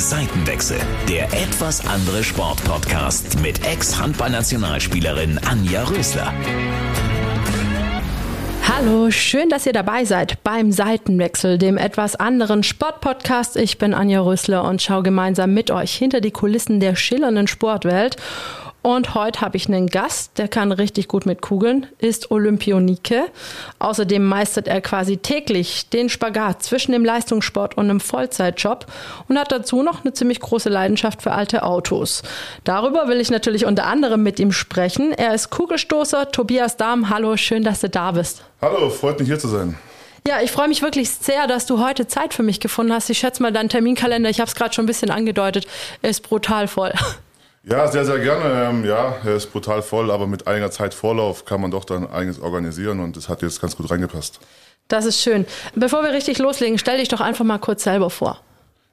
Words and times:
Seitenwechsel, 0.00 0.78
der 1.10 1.24
etwas 1.26 1.86
andere 1.86 2.24
Sportpodcast 2.24 3.38
mit 3.40 3.66
Ex-Handballnationalspielerin 3.66 5.38
Anja 5.38 5.84
Rösler. 5.84 6.32
Hallo, 8.66 9.10
schön, 9.10 9.50
dass 9.50 9.66
ihr 9.66 9.74
dabei 9.74 10.06
seid 10.06 10.42
beim 10.42 10.72
Seitenwechsel, 10.72 11.58
dem 11.58 11.76
etwas 11.76 12.16
anderen 12.16 12.62
Sportpodcast. 12.62 13.56
Ich 13.56 13.76
bin 13.76 13.92
Anja 13.92 14.22
Rösler 14.22 14.64
und 14.64 14.80
schaue 14.80 15.02
gemeinsam 15.02 15.52
mit 15.52 15.70
euch 15.70 15.92
hinter 15.92 16.22
die 16.22 16.30
Kulissen 16.30 16.80
der 16.80 16.96
schillernden 16.96 17.46
Sportwelt. 17.46 18.16
Und 18.82 19.14
heute 19.14 19.42
habe 19.42 19.56
ich 19.58 19.68
einen 19.68 19.88
Gast, 19.88 20.38
der 20.38 20.48
kann 20.48 20.72
richtig 20.72 21.06
gut 21.06 21.26
mit 21.26 21.42
Kugeln, 21.42 21.86
ist 21.98 22.30
Olympionike. 22.30 23.24
Außerdem 23.78 24.24
meistert 24.24 24.68
er 24.68 24.80
quasi 24.80 25.18
täglich 25.18 25.90
den 25.90 26.08
Spagat 26.08 26.62
zwischen 26.62 26.92
dem 26.92 27.04
Leistungssport 27.04 27.76
und 27.76 27.90
einem 27.90 28.00
Vollzeitjob 28.00 28.86
und 29.28 29.38
hat 29.38 29.52
dazu 29.52 29.82
noch 29.82 30.02
eine 30.02 30.14
ziemlich 30.14 30.40
große 30.40 30.70
Leidenschaft 30.70 31.20
für 31.20 31.32
alte 31.32 31.62
Autos. 31.62 32.22
Darüber 32.64 33.08
will 33.08 33.20
ich 33.20 33.30
natürlich 33.30 33.66
unter 33.66 33.86
anderem 33.86 34.22
mit 34.22 34.40
ihm 34.40 34.52
sprechen. 34.52 35.12
Er 35.12 35.34
ist 35.34 35.50
Kugelstoßer, 35.50 36.32
Tobias 36.32 36.78
Dahm. 36.78 37.10
Hallo, 37.10 37.36
schön, 37.36 37.62
dass 37.62 37.80
du 37.80 37.90
da 37.90 38.12
bist. 38.12 38.42
Hallo, 38.62 38.88
freut 38.88 39.18
mich 39.18 39.28
hier 39.28 39.38
zu 39.38 39.48
sein. 39.48 39.76
Ja, 40.26 40.40
ich 40.42 40.50
freue 40.50 40.68
mich 40.68 40.82
wirklich 40.82 41.10
sehr, 41.10 41.46
dass 41.46 41.66
du 41.66 41.82
heute 41.84 42.06
Zeit 42.06 42.34
für 42.34 42.42
mich 42.42 42.60
gefunden 42.60 42.92
hast. 42.92 43.10
Ich 43.10 43.18
schätze 43.18 43.42
mal, 43.42 43.52
dein 43.52 43.68
Terminkalender, 43.68 44.30
ich 44.30 44.40
habe 44.40 44.48
es 44.48 44.54
gerade 44.54 44.74
schon 44.74 44.84
ein 44.84 44.86
bisschen 44.86 45.10
angedeutet, 45.10 45.66
ist 46.02 46.22
brutal 46.22 46.68
voll. 46.68 46.92
Ja, 47.62 47.86
sehr, 47.88 48.04
sehr 48.04 48.18
gerne. 48.18 48.68
Ähm, 48.68 48.84
ja, 48.84 49.16
er 49.24 49.36
ist 49.36 49.52
brutal 49.52 49.82
voll, 49.82 50.10
aber 50.10 50.26
mit 50.26 50.46
einiger 50.46 50.70
Zeit 50.70 50.94
Vorlauf 50.94 51.44
kann 51.44 51.60
man 51.60 51.70
doch 51.70 51.84
dann 51.84 52.10
einiges 52.10 52.40
organisieren 52.40 53.00
und 53.00 53.16
das 53.16 53.28
hat 53.28 53.42
jetzt 53.42 53.60
ganz 53.60 53.76
gut 53.76 53.90
reingepasst. 53.90 54.40
Das 54.88 55.04
ist 55.04 55.20
schön. 55.20 55.46
Bevor 55.74 56.02
wir 56.02 56.12
richtig 56.12 56.38
loslegen, 56.38 56.78
stell 56.78 56.98
dich 56.98 57.08
doch 57.08 57.20
einfach 57.20 57.44
mal 57.44 57.58
kurz 57.58 57.84
selber 57.84 58.10
vor. 58.10 58.40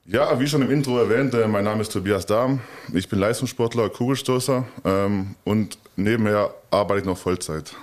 Ja, 0.05 0.39
wie 0.39 0.47
schon 0.47 0.61
im 0.61 0.71
Intro 0.71 0.97
erwähnt, 0.99 1.33
äh, 1.33 1.47
mein 1.47 1.65
Name 1.65 1.81
ist 1.81 1.91
Tobias 1.91 2.25
Dahm. 2.25 2.61
Ich 2.93 3.09
bin 3.09 3.19
Leistungssportler, 3.19 3.89
Kugelstoßer 3.89 4.65
ähm, 4.85 5.35
und 5.43 5.77
nebenher 5.95 6.53
arbeite 6.71 7.01
ich 7.01 7.05
noch 7.05 7.17
Vollzeit. 7.17 7.73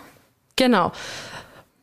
Genau. 0.56 0.92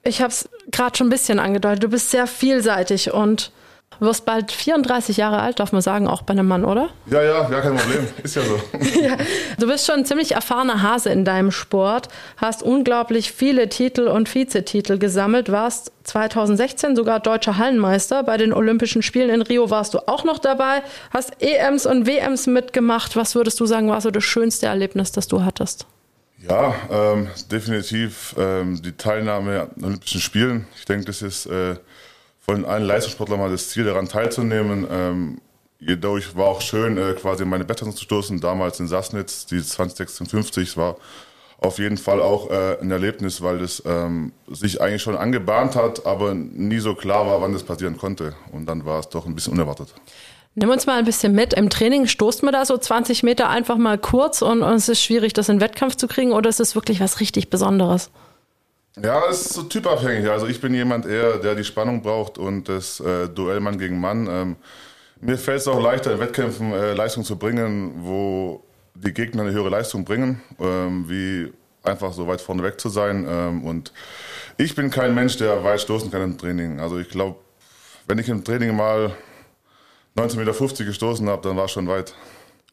Ich 0.04 0.22
habe 0.22 0.32
es 0.32 0.50
gerade 0.72 0.98
schon 0.98 1.08
ein 1.08 1.12
bisschen 1.12 1.38
angedeutet. 1.38 1.84
Du 1.84 1.90
bist 1.90 2.10
sehr 2.10 2.26
vielseitig 2.26 3.14
und 3.14 3.52
Du 4.00 4.08
wirst 4.08 4.26
bald 4.26 4.52
34 4.52 5.18
Jahre 5.18 5.42
alt, 5.42 5.60
darf 5.60 5.74
man 5.74 5.82
sagen, 5.82 6.08
auch 6.08 6.24
bei 6.24 6.32
einem 6.32 6.48
Mann, 6.48 6.66
oder? 6.66 6.90
Ja, 7.06 7.22
ja, 7.22 7.48
gar 7.48 7.62
kein 7.62 7.76
Problem. 7.76 8.08
Ist 8.24 8.36
ja 8.36 8.42
so. 8.42 8.60
ja, 9.00 9.16
du 9.60 9.68
bist 9.68 9.86
schon 9.86 10.00
ein 10.00 10.06
ziemlich 10.06 10.32
erfahrener 10.32 10.82
Hase 10.82 11.10
in 11.12 11.24
deinem 11.24 11.52
Sport, 11.52 12.08
hast 12.38 12.64
unglaublich 12.64 13.32
viele 13.32 13.70
Titel 13.70 14.08
und 14.08 14.34
Vizetitel 14.34 14.98
gesammelt, 14.98 15.52
warst 15.52 15.92
2016 16.06 16.96
sogar 16.96 17.20
deutscher 17.20 17.58
Hallenmeister. 17.58 18.24
Bei 18.24 18.38
den 18.38 18.54
Olympischen 18.54 19.04
Spielen 19.04 19.30
in 19.30 19.44
Rio 19.44 19.70
warst 19.70 19.94
du 19.94 20.00
auch 20.08 20.24
noch 20.24 20.40
dabei, 20.40 20.82
hast 21.12 21.34
EMs 21.40 21.86
und 21.86 22.08
WMs 22.08 22.48
mitgemacht. 22.48 23.16
Was 23.16 23.36
würdest 23.36 23.60
du 23.60 23.68
sagen, 23.68 23.90
war 23.90 24.02
so 24.02 24.10
das 24.10 24.24
schönste 24.24 24.66
Erlebnis, 24.66 25.12
das 25.12 25.28
du 25.28 25.44
hattest? 25.44 25.86
Ja, 26.50 26.74
ähm, 26.90 27.28
definitiv 27.52 28.34
ähm, 28.38 28.82
die 28.82 28.94
Teilnahme 28.94 29.62
an 29.62 29.84
Olympischen 29.84 30.22
Spielen. 30.22 30.66
Ich 30.76 30.86
denke, 30.86 31.06
das 31.06 31.22
ist 31.22 31.46
äh, 31.46 31.76
von 32.42 32.66
allen 32.66 32.84
Leistungssportlern 32.84 33.40
mal 33.40 33.52
das 33.52 33.70
Ziel, 33.70 33.86
daran 33.86 34.10
teilzunehmen. 34.10 34.86
Ähm, 34.92 35.42
jedoch 35.80 36.20
war 36.36 36.48
auch 36.48 36.62
schön, 36.62 36.98
äh, 36.98 37.14
quasi 37.14 37.46
meine 37.46 37.64
Bestzeit 37.64 37.94
zu 37.94 38.04
stoßen. 38.04 38.42
Damals 38.42 38.80
in 38.80 38.88
Sassnitz, 38.88 39.46
die 39.46 39.64
2056 39.64 40.76
war 40.76 40.98
auf 41.60 41.78
jeden 41.78 41.98
Fall 41.98 42.20
auch 42.20 42.50
äh, 42.50 42.80
ein 42.82 42.90
Erlebnis, 42.90 43.42
weil 43.44 43.62
es 43.62 43.84
ähm, 43.86 44.34
sich 44.50 44.82
eigentlich 44.82 45.04
schon 45.04 45.16
angebahnt 45.16 45.76
hat, 45.76 46.08
aber 46.08 46.34
nie 46.34 46.80
so 46.80 46.96
klar 46.96 47.28
war, 47.28 47.40
wann 47.42 47.54
das 47.54 47.64
passieren 47.64 47.98
konnte. 47.98 48.34
Und 48.52 48.66
dann 48.66 48.84
war 48.84 49.00
es 49.00 49.10
doch 49.10 49.28
ein 49.28 49.36
bisschen 49.36 49.54
unerwartet. 49.54 49.94
Nimm 50.56 50.70
uns 50.70 50.88
mal 50.88 50.98
ein 50.98 51.06
bisschen 51.06 51.34
mit. 51.34 51.54
Im 51.54 51.70
Training 51.70 52.08
stoßt 52.08 52.42
man 52.44 52.52
da 52.52 52.66
so 52.66 52.78
20 52.78 53.24
Meter 53.24 53.48
einfach 53.48 53.78
mal 53.78 53.98
kurz 54.00 54.42
und, 54.42 54.64
und 54.64 54.74
es 54.74 54.90
ist 54.90 55.02
schwierig, 55.02 55.34
das 55.34 55.48
in 55.48 55.62
Wettkampf 55.62 55.96
zu 55.96 56.08
kriegen 56.08 56.34
oder 56.34 56.50
ist 56.50 56.60
es 56.60 56.76
wirklich 56.76 57.00
was 57.00 57.20
richtig 57.20 57.50
Besonderes? 57.50 58.10
Ja, 59.02 59.30
es 59.30 59.42
ist 59.42 59.54
so 59.54 59.64
typabhängig. 59.64 60.30
Also 60.30 60.48
ich 60.48 60.60
bin 60.60 60.74
jemand 60.74 61.06
eher, 61.06 61.38
der 61.38 61.56
die 61.56 61.64
Spannung 61.64 62.02
braucht 62.02 62.38
und 62.38 62.68
das 62.68 63.00
äh, 63.00 63.30
Duell 63.30 63.62
Mann 63.62 63.78
gegen 63.78 64.00
Mann. 64.00 64.28
Ähm, 64.30 64.56
mir 65.22 65.38
fällt 65.38 65.62
es 65.62 65.68
auch 65.68 65.82
leichter, 65.82 66.14
in 66.14 66.20
Wettkämpfen 66.20 66.74
äh, 66.74 66.94
Leistung 66.94 67.24
zu 67.24 67.38
bringen, 67.38 67.94
wo 68.00 68.64
die 68.96 69.14
Gegner 69.14 69.44
eine 69.44 69.52
höhere 69.52 69.70
Leistung 69.70 70.04
bringen, 70.04 70.42
ähm, 70.60 71.06
wie 71.08 71.54
einfach 71.84 72.12
so 72.12 72.28
weit 72.28 72.42
vorne 72.42 72.64
weg 72.64 72.82
zu 72.82 72.90
sein. 72.90 73.26
Ähm, 73.30 73.64
und 73.64 73.94
ich 74.58 74.76
bin 74.76 74.90
kein 74.90 75.16
Mensch, 75.16 75.38
der 75.38 75.64
weit 75.64 75.80
stoßen 75.80 76.12
kann 76.12 76.22
im 76.24 76.38
Training. 76.38 76.80
Also 76.80 77.00
ich 77.00 77.10
glaube, 77.10 77.38
wenn 78.08 78.18
ich 78.18 78.28
im 78.28 78.44
Training 78.44 78.76
mal 78.76 79.16
19,50 80.18 80.38
Meter 80.38 80.86
gestoßen 80.86 81.30
habe, 81.30 81.48
dann 81.48 81.56
war 81.56 81.66
es 81.66 81.72
schon 81.72 81.88
weit. 81.88 82.14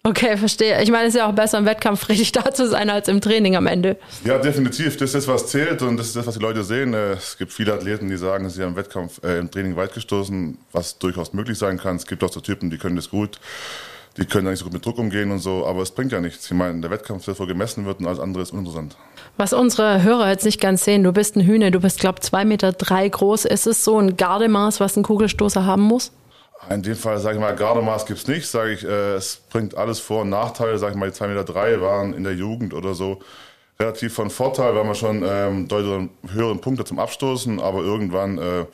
Okay, 0.09 0.39
verstehe. 0.39 0.83
Ich 0.83 0.91
meine, 0.91 1.05
es 1.05 1.15
ist 1.15 1.19
ja 1.19 1.29
auch 1.29 1.35
besser 1.35 1.59
im 1.59 1.67
Wettkampf 1.67 2.09
richtig 2.09 2.33
da 2.33 2.51
zu 2.51 2.67
sein 2.67 2.89
als 2.89 3.09
im 3.09 3.21
Training 3.21 3.57
am 3.57 3.67
Ende. 3.67 3.99
Ja, 4.25 4.39
definitiv. 4.39 4.97
Das 4.97 5.11
ist 5.11 5.15
das, 5.15 5.29
was 5.29 5.49
zählt 5.49 5.83
und 5.83 5.99
das 5.99 6.07
ist 6.07 6.17
das, 6.17 6.27
was 6.27 6.35
die 6.35 6.41
Leute 6.41 6.65
sehen. 6.65 6.95
Äh, 6.95 7.13
es 7.13 7.37
gibt 7.37 7.53
viele 7.53 7.75
Athleten, 7.75 8.09
die 8.09 8.17
sagen, 8.17 8.49
sie 8.49 8.63
haben 8.63 8.71
im 8.71 8.77
Wettkampf, 8.77 9.23
äh, 9.23 9.39
im 9.39 9.51
Training 9.51 9.77
weit 9.77 9.93
gestoßen, 9.93 10.57
was 10.73 10.99
durchaus 10.99 11.35
möglich 11.35 11.59
sein 11.59 11.77
kann. 11.77 11.97
Es 11.97 12.07
gibt 12.07 12.25
auch 12.25 12.33
so 12.33 12.41
Typen, 12.41 12.71
die 12.71 12.79
können 12.79 12.97
das 12.97 13.11
gut. 13.11 13.39
Die 14.17 14.25
können 14.25 14.49
nicht 14.49 14.59
so 14.59 14.65
gut 14.65 14.73
mit 14.73 14.85
Druck 14.85 14.99
umgehen 14.99 15.31
und 15.31 15.41
so, 15.41 15.67
aber 15.67 15.83
es 15.83 15.91
bringt 15.91 16.11
ja 16.11 16.21
nichts. 16.21 16.47
Ich 16.47 16.57
meine, 16.57 16.81
der 16.81 16.91
Wettkampf 16.91 17.27
wird, 17.27 17.39
wo 17.39 17.45
gemessen 17.45 17.85
wird 17.85 18.01
und 18.01 18.07
alles 18.07 18.19
andere 18.19 18.43
ist 18.43 18.53
uninteressant. 18.53 18.97
Was 19.37 19.53
unsere 19.53 20.03
Hörer 20.03 20.31
jetzt 20.31 20.45
nicht 20.45 20.61
ganz 20.61 20.85
sehen, 20.85 21.05
du 21.05 21.13
bist 21.13 21.37
ein 21.37 21.43
Hühner, 21.43 21.71
du 21.71 21.81
bist, 21.81 22.01
glaube 22.01 22.19
ich, 22.19 22.23
zwei 22.23 22.47
Meter 22.47 22.73
drei 22.73 23.09
groß. 23.09 23.45
Ist 23.45 23.67
es 23.67 23.85
so 23.85 23.99
ein 23.99 24.17
Gardemaß, 24.17 24.81
was 24.81 24.97
ein 24.97 25.03
Kugelstoßer 25.03 25.67
haben 25.67 25.83
muss? 25.83 26.13
In 26.71 26.83
dem 26.83 26.97
Fall, 26.97 27.19
sage 27.19 27.37
ich 27.37 27.41
mal, 27.41 27.55
Gardemaß 27.55 28.07
gibt 28.07 28.19
es 28.19 28.27
nicht. 28.27 28.47
Sage 28.47 28.73
ich, 28.73 28.85
äh, 28.85 29.15
es 29.15 29.37
bringt 29.51 29.77
alles 29.77 30.01
Vor- 30.01 30.23
und 30.23 30.29
Nachteile. 30.29 30.79
Sage 30.79 30.93
ich 30.93 30.99
mal, 30.99 31.11
die 31.11 31.17
2,3 31.17 31.29
Meter 31.29 31.45
drei 31.45 31.81
waren 31.81 32.15
in 32.15 32.25
der 32.25 32.35
Jugend 32.35 32.75
oder 32.75 32.95
so 32.95 33.21
relativ 33.81 34.15
von 34.15 34.31
Vorteil, 34.31 34.75
weil 34.75 34.85
man 34.85 34.95
schon 34.95 35.23
ähm, 35.27 35.69
deutlich 35.69 36.09
höheren 36.33 36.61
Punkte 36.61 36.85
zum 36.85 36.99
Abstoßen, 36.99 37.61
aber 37.61 37.83
irgendwann, 37.83 38.39
äh, 38.39 38.67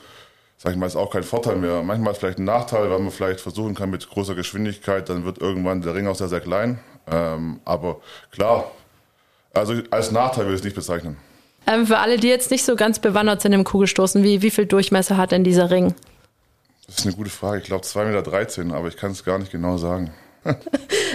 sage 0.56 0.74
ich 0.74 0.76
mal, 0.76 0.86
ist 0.86 0.96
auch 0.96 1.10
kein 1.12 1.22
Vorteil 1.22 1.56
mehr. 1.56 1.82
Manchmal 1.82 2.12
ist 2.12 2.18
vielleicht 2.18 2.38
ein 2.38 2.44
Nachteil, 2.44 2.90
weil 2.90 2.98
man 2.98 3.10
vielleicht 3.10 3.40
versuchen 3.40 3.74
kann 3.74 3.90
mit 3.90 4.08
großer 4.08 4.34
Geschwindigkeit, 4.34 5.08
dann 5.08 5.24
wird 5.24 5.38
irgendwann 5.38 5.82
der 5.82 5.94
Ring 5.94 6.06
auch 6.06 6.16
sehr, 6.16 6.28
sehr 6.28 6.40
klein. 6.40 6.78
Ähm, 7.10 7.60
aber 7.66 8.00
klar, 8.30 8.70
also 9.52 9.74
als 9.90 10.10
Nachteil 10.10 10.44
würde 10.44 10.54
ich 10.54 10.60
es 10.60 10.64
nicht 10.64 10.76
bezeichnen. 10.76 11.18
Ähm, 11.66 11.86
für 11.86 11.98
alle, 11.98 12.16
die 12.16 12.28
jetzt 12.28 12.50
nicht 12.50 12.64
so 12.64 12.76
ganz 12.76 12.98
bewandert 12.98 13.42
sind 13.42 13.52
im 13.52 13.64
Kugelstoßen, 13.64 14.22
wie, 14.22 14.42
wie 14.42 14.50
viel 14.50 14.66
Durchmesser 14.66 15.16
hat 15.16 15.32
denn 15.32 15.44
dieser 15.44 15.70
Ring? 15.70 15.94
Das 16.86 16.98
ist 16.98 17.06
eine 17.06 17.14
gute 17.14 17.30
Frage. 17.30 17.58
Ich 17.58 17.64
glaube 17.64 17.84
2,13 17.84 18.64
Meter, 18.64 18.76
aber 18.76 18.88
ich 18.88 18.96
kann 18.96 19.12
es 19.12 19.24
gar 19.24 19.38
nicht 19.38 19.52
genau 19.52 19.76
sagen. 19.76 20.12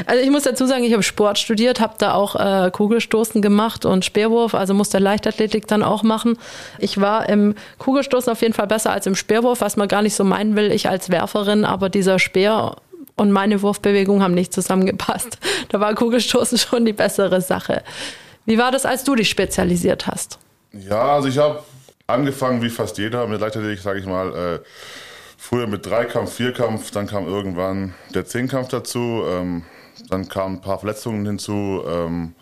Also 0.06 0.24
ich 0.24 0.30
muss 0.30 0.44
dazu 0.44 0.66
sagen, 0.66 0.84
ich 0.86 0.94
habe 0.94 1.04
Sport 1.04 1.38
studiert, 1.38 1.82
habe 1.82 1.96
da 1.98 2.14
auch 2.14 2.36
äh, 2.36 2.72
Kugelstoßen 2.72 3.42
gemacht 3.42 3.86
und 3.86 4.06
Speerwurf, 4.06 4.56
also 4.56 4.74
musste 4.74 4.98
Leichtathletik 4.98 5.68
dann 5.68 5.84
auch 5.84 6.04
machen. 6.04 6.38
Ich 6.80 7.02
war 7.02 7.28
im 7.28 7.54
Kugelstoßen 7.80 8.32
auf 8.32 8.42
jeden 8.42 8.54
Fall 8.54 8.68
besser 8.68 8.92
als 8.92 9.06
im 9.08 9.16
Speerwurf, 9.16 9.60
was 9.60 9.76
man 9.76 9.90
gar 9.90 10.02
nicht 10.02 10.16
so 10.16 10.24
meinen 10.24 10.56
will, 10.56 10.72
ich 10.72 10.88
als 10.88 11.10
Werferin, 11.10 11.66
aber 11.66 11.90
dieser 11.90 12.18
Speer 12.18 12.78
und 13.18 13.32
meine 13.32 13.62
Wurfbewegung 13.62 14.24
haben 14.24 14.34
nicht 14.34 14.54
zusammengepasst. 14.54 15.38
Da 15.70 15.80
war 15.80 15.94
Kugelstoßen 15.94 16.58
schon 16.58 16.86
die 16.86 16.94
bessere 16.94 17.42
Sache. 17.42 17.84
Wie 18.46 18.58
war 18.58 18.72
das, 18.72 18.86
als 18.86 19.04
du 19.04 19.16
dich 19.16 19.30
spezialisiert 19.30 20.08
hast? 20.08 20.40
Ja, 20.72 21.16
also 21.16 21.28
ich 21.28 21.38
habe 21.38 21.62
angefangen 22.08 22.64
wie 22.64 22.70
fast 22.70 22.98
jeder 22.98 23.28
mit 23.28 23.42
Leichtathletik, 23.42 23.84
sage 23.84 24.00
ich 24.00 24.06
mal, 24.06 24.34
äh, 24.34 24.60
früher 25.50 25.66
mit 25.66 25.84
Dreikampf, 25.84 26.34
Vierkampf, 26.34 26.92
dann 26.92 27.08
kam 27.08 27.26
irgendwann 27.26 27.96
der 28.14 28.24
Zehnkampf 28.24 28.68
dazu, 28.68 29.24
ähm, 29.28 29.64
dann 30.08 30.30
kamen 30.30 30.58
ein 30.58 30.62
paar 30.62 30.78
Verletzungen 30.78 31.26
hinzu, 31.26 31.82
ähm, 31.88 32.36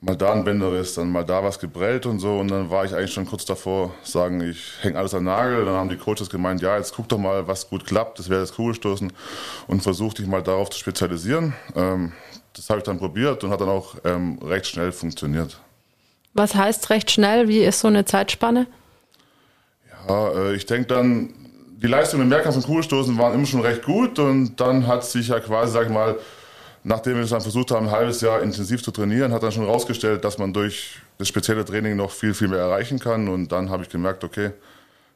mal 0.00 0.16
da 0.16 0.32
ein 0.32 0.42
Bänderriss, 0.42 0.94
dann 0.94 1.12
mal 1.12 1.26
da 1.26 1.44
was 1.44 1.58
gebrellt 1.58 2.06
und 2.06 2.18
so 2.18 2.38
und 2.38 2.48
dann 2.48 2.70
war 2.70 2.86
ich 2.86 2.94
eigentlich 2.94 3.12
schon 3.12 3.26
kurz 3.26 3.44
davor, 3.44 3.92
sagen, 4.04 4.40
ich 4.40 4.72
hänge 4.80 4.98
alles 4.98 5.12
an 5.12 5.24
Nagel, 5.24 5.66
dann 5.66 5.74
haben 5.74 5.90
die 5.90 5.98
Coaches 5.98 6.30
gemeint, 6.30 6.62
ja, 6.62 6.78
jetzt 6.78 6.94
guck 6.94 7.10
doch 7.10 7.18
mal, 7.18 7.46
was 7.46 7.68
gut 7.68 7.84
klappt, 7.84 8.18
das 8.18 8.30
wäre 8.30 8.40
das 8.40 8.54
Kugelstoßen 8.54 9.12
und 9.66 9.82
versuch 9.82 10.14
dich 10.14 10.26
mal 10.26 10.42
darauf 10.42 10.70
zu 10.70 10.78
spezialisieren. 10.78 11.52
Ähm, 11.76 12.12
das 12.54 12.70
habe 12.70 12.78
ich 12.78 12.84
dann 12.84 12.98
probiert 12.98 13.44
und 13.44 13.50
hat 13.50 13.60
dann 13.60 13.68
auch 13.68 13.96
ähm, 14.04 14.38
recht 14.42 14.66
schnell 14.66 14.92
funktioniert. 14.92 15.60
Was 16.32 16.54
heißt 16.54 16.88
recht 16.88 17.10
schnell? 17.10 17.48
Wie 17.48 17.58
ist 17.58 17.80
so 17.80 17.88
eine 17.88 18.06
Zeitspanne? 18.06 18.66
Ja, 20.08 20.30
äh, 20.30 20.54
ich 20.54 20.64
denke 20.64 20.88
dann, 20.88 21.34
die 21.80 21.86
Leistungen 21.86 22.24
im 22.24 22.28
Mehrkampf 22.28 22.56
und 22.56 22.66
Kugelstoßen 22.66 23.16
waren 23.18 23.34
immer 23.34 23.46
schon 23.46 23.60
recht 23.60 23.84
gut 23.84 24.18
und 24.18 24.56
dann 24.60 24.86
hat 24.86 25.04
sich 25.04 25.28
ja 25.28 25.38
quasi, 25.38 25.72
sag 25.72 25.84
ich 25.84 25.92
mal, 25.92 26.16
nachdem 26.82 27.14
wir 27.14 27.22
es 27.22 27.30
dann 27.30 27.40
versucht 27.40 27.70
haben, 27.70 27.86
ein 27.86 27.92
halbes 27.92 28.20
Jahr 28.20 28.42
intensiv 28.42 28.82
zu 28.82 28.90
trainieren, 28.90 29.32
hat 29.32 29.44
dann 29.44 29.52
schon 29.52 29.64
herausgestellt, 29.64 30.24
dass 30.24 30.38
man 30.38 30.52
durch 30.52 30.96
das 31.18 31.28
spezielle 31.28 31.64
Training 31.64 31.96
noch 31.96 32.10
viel, 32.10 32.34
viel 32.34 32.48
mehr 32.48 32.58
erreichen 32.58 32.98
kann 32.98 33.28
und 33.28 33.52
dann 33.52 33.70
habe 33.70 33.84
ich 33.84 33.88
gemerkt, 33.88 34.24
okay, 34.24 34.50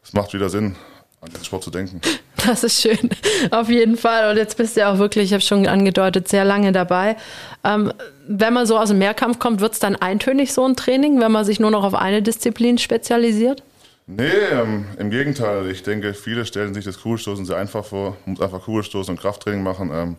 es 0.05 0.13
macht 0.13 0.35
wieder 0.35 0.49
Sinn, 0.49 0.77
an 1.21 1.31
den 1.33 1.45
Sport 1.45 1.65
zu 1.65 1.71
denken. 1.71 2.01
Das 2.45 2.65
ist 2.65 2.83
schön, 2.83 3.09
auf 3.53 3.69
jeden 3.69 3.97
Fall. 3.97 4.29
Und 4.29 4.37
jetzt 4.37 4.57
bist 4.57 4.75
du 4.75 4.81
ja 4.81 4.93
auch 4.93 4.99
wirklich, 4.99 5.27
ich 5.27 5.33
habe 5.33 5.43
schon 5.43 5.65
angedeutet, 5.69 6.27
sehr 6.27 6.45
lange 6.45 6.73
dabei. 6.73 7.15
Ähm, 7.63 7.93
wenn 8.27 8.53
man 8.53 8.67
so 8.67 8.77
aus 8.77 8.89
dem 8.89 8.99
Mehrkampf 8.99 9.39
kommt, 9.39 9.61
wird 9.61 9.75
es 9.75 9.79
dann 9.79 9.95
eintönig 9.95 10.53
so 10.53 10.67
ein 10.67 10.75
Training, 10.75 11.21
wenn 11.21 11.31
man 11.31 11.45
sich 11.45 11.61
nur 11.61 11.71
noch 11.71 11.85
auf 11.85 11.95
eine 11.95 12.21
Disziplin 12.21 12.79
spezialisiert? 12.79 13.63
Nee, 14.07 14.25
ähm, 14.25 14.87
im 14.99 15.11
Gegenteil. 15.11 15.71
Ich 15.71 15.83
denke, 15.83 16.13
viele 16.15 16.45
stellen 16.45 16.75
sich 16.75 16.85
das 16.85 17.01
Kugelstoßen 17.01 17.47
sehr 17.47 17.57
einfach 17.57 17.85
vor. 17.85 18.17
Man 18.25 18.35
muss 18.35 18.43
einfach 18.43 18.63
Kugelstoßen 18.63 19.15
und 19.15 19.21
Krafttraining 19.21 19.63
machen. 19.63 19.91
Ähm, 19.93 20.17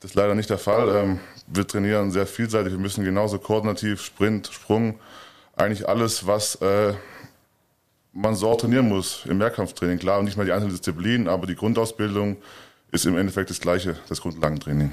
das 0.00 0.12
ist 0.12 0.14
leider 0.14 0.34
nicht 0.34 0.48
der 0.48 0.58
Fall. 0.58 0.88
Ähm, 0.96 1.20
wir 1.46 1.66
trainieren 1.66 2.10
sehr 2.10 2.26
vielseitig. 2.26 2.72
Wir 2.72 2.78
müssen 2.78 3.04
genauso 3.04 3.38
koordinativ, 3.38 4.00
Sprint, 4.00 4.48
Sprung, 4.50 4.98
eigentlich 5.54 5.86
alles, 5.86 6.26
was 6.26 6.54
äh, 6.56 6.94
man 8.12 8.34
so 8.34 8.54
trainieren 8.54 8.88
muss 8.88 9.26
im 9.26 9.38
Mehrkampftraining. 9.38 9.98
Klar, 9.98 10.22
nicht 10.22 10.38
mal 10.38 10.46
die 10.46 10.52
einzelnen 10.52 10.72
Disziplinen, 10.72 11.28
aber 11.28 11.46
die 11.46 11.54
Grundausbildung 11.54 12.38
ist 12.90 13.04
im 13.04 13.18
Endeffekt 13.18 13.50
das 13.50 13.60
Gleiche, 13.60 13.96
das 14.08 14.22
Grundlagentraining. 14.22 14.92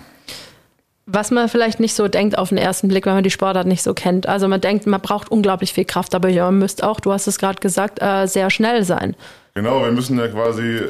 Was 1.10 1.32
man 1.32 1.48
vielleicht 1.48 1.80
nicht 1.80 1.96
so 1.96 2.10
denkt 2.10 2.38
auf 2.38 2.50
den 2.50 2.58
ersten 2.58 2.90
Blick, 2.90 3.06
wenn 3.06 3.14
man 3.14 3.24
die 3.24 3.32
Sportart 3.32 3.66
nicht 3.66 3.82
so 3.82 3.94
kennt. 3.94 4.28
Also 4.28 4.50
man 4.50 4.60
denkt, 4.60 4.86
man 4.88 5.00
braucht 5.00 5.32
unglaublich 5.32 5.72
viel 5.72 5.86
Kraft, 5.86 6.14
aber 6.14 6.28
ihr 6.28 6.52
müsst 6.52 6.84
auch, 6.84 7.00
du 7.00 7.14
hast 7.14 7.28
es 7.28 7.40
gerade 7.40 7.62
gesagt, 7.62 8.02
äh, 8.02 8.28
sehr 8.28 8.50
schnell 8.50 8.84
sein. 8.84 9.16
Genau, 9.56 9.82
wir 9.82 9.92
müssen 9.92 10.20
ja 10.20 10.28
quasi 10.28 10.82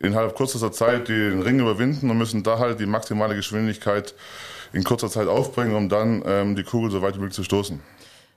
innerhalb 0.00 0.34
kürzester 0.36 0.72
Zeit 0.72 1.08
den 1.08 1.42
Ring 1.42 1.60
überwinden 1.60 2.10
und 2.10 2.16
müssen 2.16 2.42
da 2.42 2.58
halt 2.58 2.80
die 2.80 2.86
maximale 2.86 3.36
Geschwindigkeit 3.36 4.14
in 4.72 4.84
kurzer 4.84 5.10
Zeit 5.10 5.28
aufbringen, 5.28 5.76
um 5.76 5.90
dann 5.90 6.22
ähm, 6.26 6.56
die 6.56 6.64
Kugel 6.64 6.90
so 6.90 7.02
weit 7.02 7.16
wie 7.16 7.20
möglich 7.20 7.34
zu 7.34 7.44
stoßen. 7.44 7.80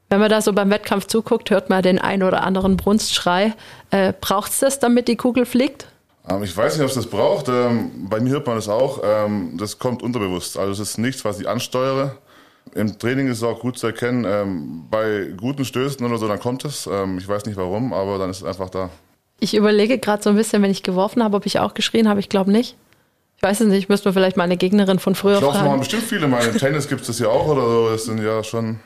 Wenn 0.09 0.19
man 0.19 0.29
da 0.29 0.41
so 0.41 0.51
beim 0.51 0.69
Wettkampf 0.69 1.07
zuguckt, 1.07 1.49
hört 1.49 1.69
man 1.69 1.81
den 1.81 1.97
ein 1.97 2.23
oder 2.23 2.43
anderen 2.43 2.75
Brunstschrei. 2.75 3.53
Äh, 3.91 4.11
Braucht 4.19 4.51
es 4.51 4.59
das, 4.59 4.79
damit 4.79 5.07
die 5.07 5.15
Kugel 5.15 5.45
fliegt? 5.45 5.87
Ähm, 6.29 6.44
ich 6.44 6.56
weiß 6.56 6.73
nicht, 6.75 6.83
ob 6.83 6.89
es 6.89 6.95
das 6.95 7.07
braucht. 7.07 7.47
Ähm, 7.50 8.07
bei 8.09 8.19
mir 8.19 8.31
hört 8.33 8.47
man 8.47 8.57
es 8.57 8.69
auch. 8.69 9.01
Ähm, 9.03 9.57
das 9.57 9.79
kommt 9.79 10.03
unterbewusst. 10.03 10.57
Also 10.57 10.71
es 10.71 10.79
ist 10.91 10.97
nichts, 10.97 11.25
was 11.25 11.39
ich 11.39 11.47
ansteuere. 11.47 12.18
Im 12.73 12.97
Training 13.00 13.27
ist 13.27 13.38
es 13.38 13.44
auch 13.44 13.59
gut 13.59 13.77
zu 13.77 13.88
erkennen. 13.88 14.85
Bei 14.89 15.33
guten 15.35 15.65
Stößen 15.65 16.06
oder 16.06 16.18
so, 16.18 16.27
dann 16.27 16.39
kommt 16.39 16.63
es. 16.63 16.88
Ich 17.18 17.27
weiß 17.27 17.45
nicht 17.47 17.57
warum, 17.57 17.91
aber 17.91 18.18
dann 18.19 18.29
ist 18.29 18.38
es 18.38 18.44
einfach 18.44 18.69
da. 18.69 18.89
Ich 19.39 19.56
überlege 19.56 19.97
gerade 19.97 20.21
so 20.21 20.29
ein 20.29 20.35
bisschen, 20.35 20.62
wenn 20.62 20.69
ich 20.71 20.83
geworfen 20.83 21.23
habe, 21.23 21.35
ob 21.35 21.45
ich 21.47 21.59
auch 21.59 21.73
geschrien 21.73 22.07
habe. 22.07 22.19
Ich 22.19 22.29
glaube 22.29 22.51
nicht. 22.51 22.77
Ich 23.35 23.44
weiß 23.44 23.62
es 23.62 23.67
nicht. 23.67 23.79
Ich 23.79 23.89
müsste 23.89 24.07
mir 24.09 24.13
vielleicht 24.13 24.38
meine 24.38 24.56
Gegnerin 24.57 25.00
von 25.00 25.15
früher 25.15 25.39
Schlaufen 25.39 25.56
fragen. 25.56 25.67
machen 25.69 25.79
bestimmt 25.79 26.03
viele. 26.03 26.27
Meine, 26.27 26.50
Im 26.51 26.57
Tennis 26.59 26.88
gibt 26.88 27.01
es 27.01 27.07
das 27.07 27.19
ja 27.19 27.27
auch 27.29 27.47
oder 27.47 27.63
so. 27.67 27.89
Das 27.89 28.06
sind 28.06 28.24
ja 28.24 28.44
schon 28.44 28.79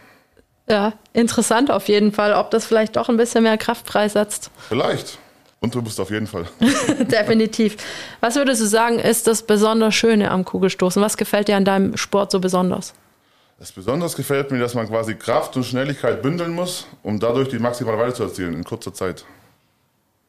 Ja, 0.70 0.94
interessant 1.12 1.70
auf 1.70 1.88
jeden 1.90 2.14
Fall, 2.14 2.34
ob 2.34 2.52
das 2.52 2.66
vielleicht 2.66 2.96
doch 2.96 3.10
ein 3.10 3.18
bisschen 3.18 3.44
mehr 3.44 3.58
Kraft 3.58 3.86
freisetzt. 3.88 4.50
vielleicht. 4.70 5.20
Unterbewusst 5.66 6.00
auf 6.00 6.12
jeden 6.12 6.28
Fall. 6.28 6.46
Definitiv. 7.00 7.78
Was 8.20 8.36
würdest 8.36 8.62
du 8.62 8.68
sagen, 8.68 9.00
ist 9.00 9.26
das 9.26 9.42
besonders 9.42 9.96
Schöne 9.96 10.30
am 10.30 10.46
Kugelstoßen? 10.46 11.02
Was 11.02 11.18
gefällt 11.18 11.48
dir 11.48 11.58
an 11.58 11.66
deinem 11.66 11.98
Sport 11.98 12.32
so 12.32 12.40
besonders? 12.40 12.94
Das 13.58 13.72
besonders 13.72 14.16
gefällt 14.16 14.52
mir, 14.52 14.60
dass 14.60 14.76
man 14.76 14.88
quasi 14.88 15.16
Kraft 15.16 15.56
und 15.56 15.64
Schnelligkeit 15.64 16.22
bündeln 16.22 16.52
muss, 16.52 16.86
um 17.02 17.20
dadurch 17.20 17.50
die 17.50 17.58
maximale 17.58 17.98
Weite 17.98 18.14
zu 18.14 18.24
erzielen 18.24 18.54
in 18.54 18.64
kurzer 18.64 18.94
Zeit. 18.94 19.26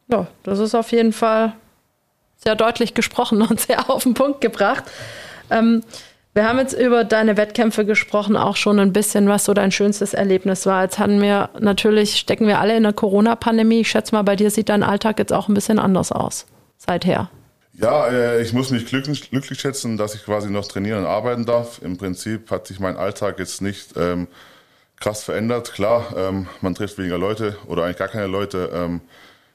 Ja, 0.09 0.27
das 0.43 0.59
ist 0.59 0.75
auf 0.75 0.91
jeden 0.91 1.13
Fall 1.13 1.53
sehr 2.37 2.55
deutlich 2.55 2.95
gesprochen 2.95 3.43
und 3.43 3.61
sehr 3.61 3.91
auf 3.91 4.05
den 4.05 4.15
Punkt 4.15 4.41
gebracht. 4.41 4.85
Ähm, 5.51 5.83
wir 6.37 6.47
haben 6.47 6.59
jetzt 6.59 6.75
über 6.75 7.03
deine 7.03 7.39
Wettkämpfe 7.39 7.87
gesprochen, 7.87 8.37
auch 8.37 8.57
schon 8.57 8.79
ein 8.79 8.93
bisschen, 8.93 9.27
was 9.27 9.47
so 9.47 9.55
dein 9.55 9.73
schönstes 9.73 10.13
Erlebnis 10.13 10.67
war. 10.67 10.83
Jetzt 10.83 10.99
hatten 10.99 11.23
wir 11.23 11.49
natürlich, 11.59 12.17
stecken 12.17 12.47
wir 12.47 12.61
alle 12.61 12.77
in 12.77 12.83
der 12.83 12.93
Corona-Pandemie. 12.93 13.81
Ich 13.81 13.89
schätze 13.89 14.15
mal, 14.15 14.21
bei 14.23 14.37
dir 14.37 14.51
sieht 14.51 14.69
dein 14.69 14.83
Alltag 14.83 15.19
jetzt 15.19 15.33
auch 15.33 15.49
ein 15.49 15.55
bisschen 15.55 15.79
anders 15.79 16.13
aus 16.13 16.45
seither. 16.77 17.31
Ja, 17.73 18.09
äh, 18.09 18.43
ich 18.43 18.53
muss 18.53 18.71
mich 18.71 18.85
glücklich, 18.85 19.31
glücklich 19.31 19.59
schätzen, 19.59 19.97
dass 19.97 20.15
ich 20.15 20.27
quasi 20.27 20.51
noch 20.51 20.69
trainieren 20.69 21.01
und 21.01 21.07
arbeiten 21.07 21.47
darf. 21.47 21.81
Im 21.83 21.97
Prinzip 21.97 22.51
hat 22.51 22.67
sich 22.67 22.81
mein 22.81 22.99
Alltag 22.99 23.39
jetzt 23.39 23.63
nicht 23.63 23.95
ähm, 23.97 24.29
krass 25.01 25.25
verändert. 25.25 25.73
Klar, 25.73 26.15
ähm, 26.19 26.49
man 26.61 26.75
trifft 26.75 26.99
weniger 26.99 27.17
Leute 27.17 27.57
oder 27.67 27.85
eigentlich 27.85 27.97
gar 27.97 28.09
keine 28.09 28.27
Leute. 28.27 28.71
Ähm, 28.75 29.01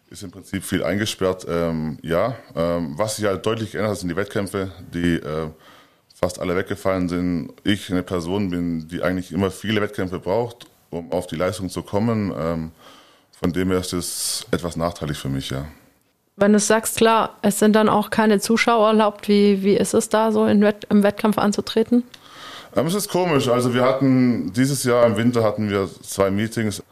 ist 0.09 0.23
im 0.23 0.31
Prinzip 0.31 0.63
viel 0.63 0.83
eingesperrt. 0.83 1.45
Ähm, 1.47 1.99
ja, 2.01 2.35
ähm, 2.55 2.95
was 2.97 3.17
sich 3.17 3.25
halt 3.25 3.45
deutlich 3.45 3.71
geändert 3.71 3.91
hat, 3.91 3.99
sind 3.99 4.09
die 4.09 4.15
Wettkämpfe, 4.15 4.71
die 4.91 5.17
äh, 5.17 5.49
fast 6.23 6.39
alle 6.39 6.55
weggefallen 6.55 7.09
sind. 7.09 7.51
Ich 7.63 7.91
eine 7.91 8.03
Person 8.03 8.51
bin, 8.51 8.87
die 8.87 9.01
eigentlich 9.01 9.31
immer 9.31 9.49
viele 9.49 9.81
Wettkämpfe 9.81 10.19
braucht, 10.19 10.67
um 10.91 11.11
auf 11.11 11.25
die 11.25 11.35
Leistung 11.35 11.67
zu 11.67 11.81
kommen. 11.81 12.31
Ähm, 12.37 12.71
von 13.39 13.51
dem 13.51 13.71
her 13.71 13.79
ist 13.79 13.93
es 13.93 14.45
etwas 14.51 14.75
nachteilig 14.75 15.17
für 15.17 15.29
mich, 15.29 15.49
ja. 15.49 15.65
Wenn 16.35 16.53
du 16.53 16.59
sagst, 16.59 16.97
klar, 16.97 17.37
es 17.41 17.57
sind 17.57 17.75
dann 17.75 17.89
auch 17.89 18.11
keine 18.11 18.39
Zuschauer 18.39 18.89
erlaubt, 18.89 19.27
wie, 19.27 19.63
wie 19.63 19.75
ist 19.75 19.95
es 19.95 20.09
da 20.09 20.31
so 20.31 20.45
in 20.45 20.61
Wett, 20.61 20.85
im 20.91 21.01
Wettkampf 21.01 21.39
anzutreten? 21.39 22.03
Ähm, 22.75 22.85
es 22.85 22.93
ist 22.93 23.09
komisch. 23.09 23.47
Also 23.47 23.73
wir 23.73 23.81
hatten 23.81 24.53
dieses 24.53 24.83
Jahr 24.83 25.07
im 25.07 25.17
Winter 25.17 25.43
hatten 25.43 25.71
wir 25.71 25.89
zwei 26.03 26.29
Meetings. 26.29 26.83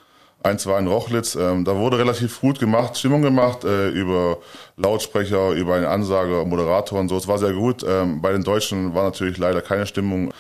Eins 0.42 0.66
war 0.66 0.80
in 0.80 0.88
Rochlitz. 0.88 1.36
Ähm, 1.36 1.66
da 1.66 1.76
wurde 1.76 1.98
relativ 1.98 2.40
gut 2.40 2.60
gemacht, 2.60 2.98
Stimmung 2.98 3.22
gemacht 3.22 3.66
äh, 3.66 3.90
über 3.90 4.38
Lautsprecher, 4.78 5.52
über 5.52 5.76
eine 5.76 5.90
Ansage, 5.90 6.46
Moderator 6.46 7.00
und 7.00 7.10
so. 7.10 7.18
Es 7.18 7.28
war 7.28 7.38
sehr 7.38 7.54
gut. 7.54 7.84
Ähm, 7.88 8.22
bei 8.22 8.32
den 8.32 8.44
Deutschen 8.44 8.94
war 8.94 9.04
natürlich 9.04 9.38
leider 9.38 9.62
keine 9.62 9.86
Stimmung. 9.86 10.32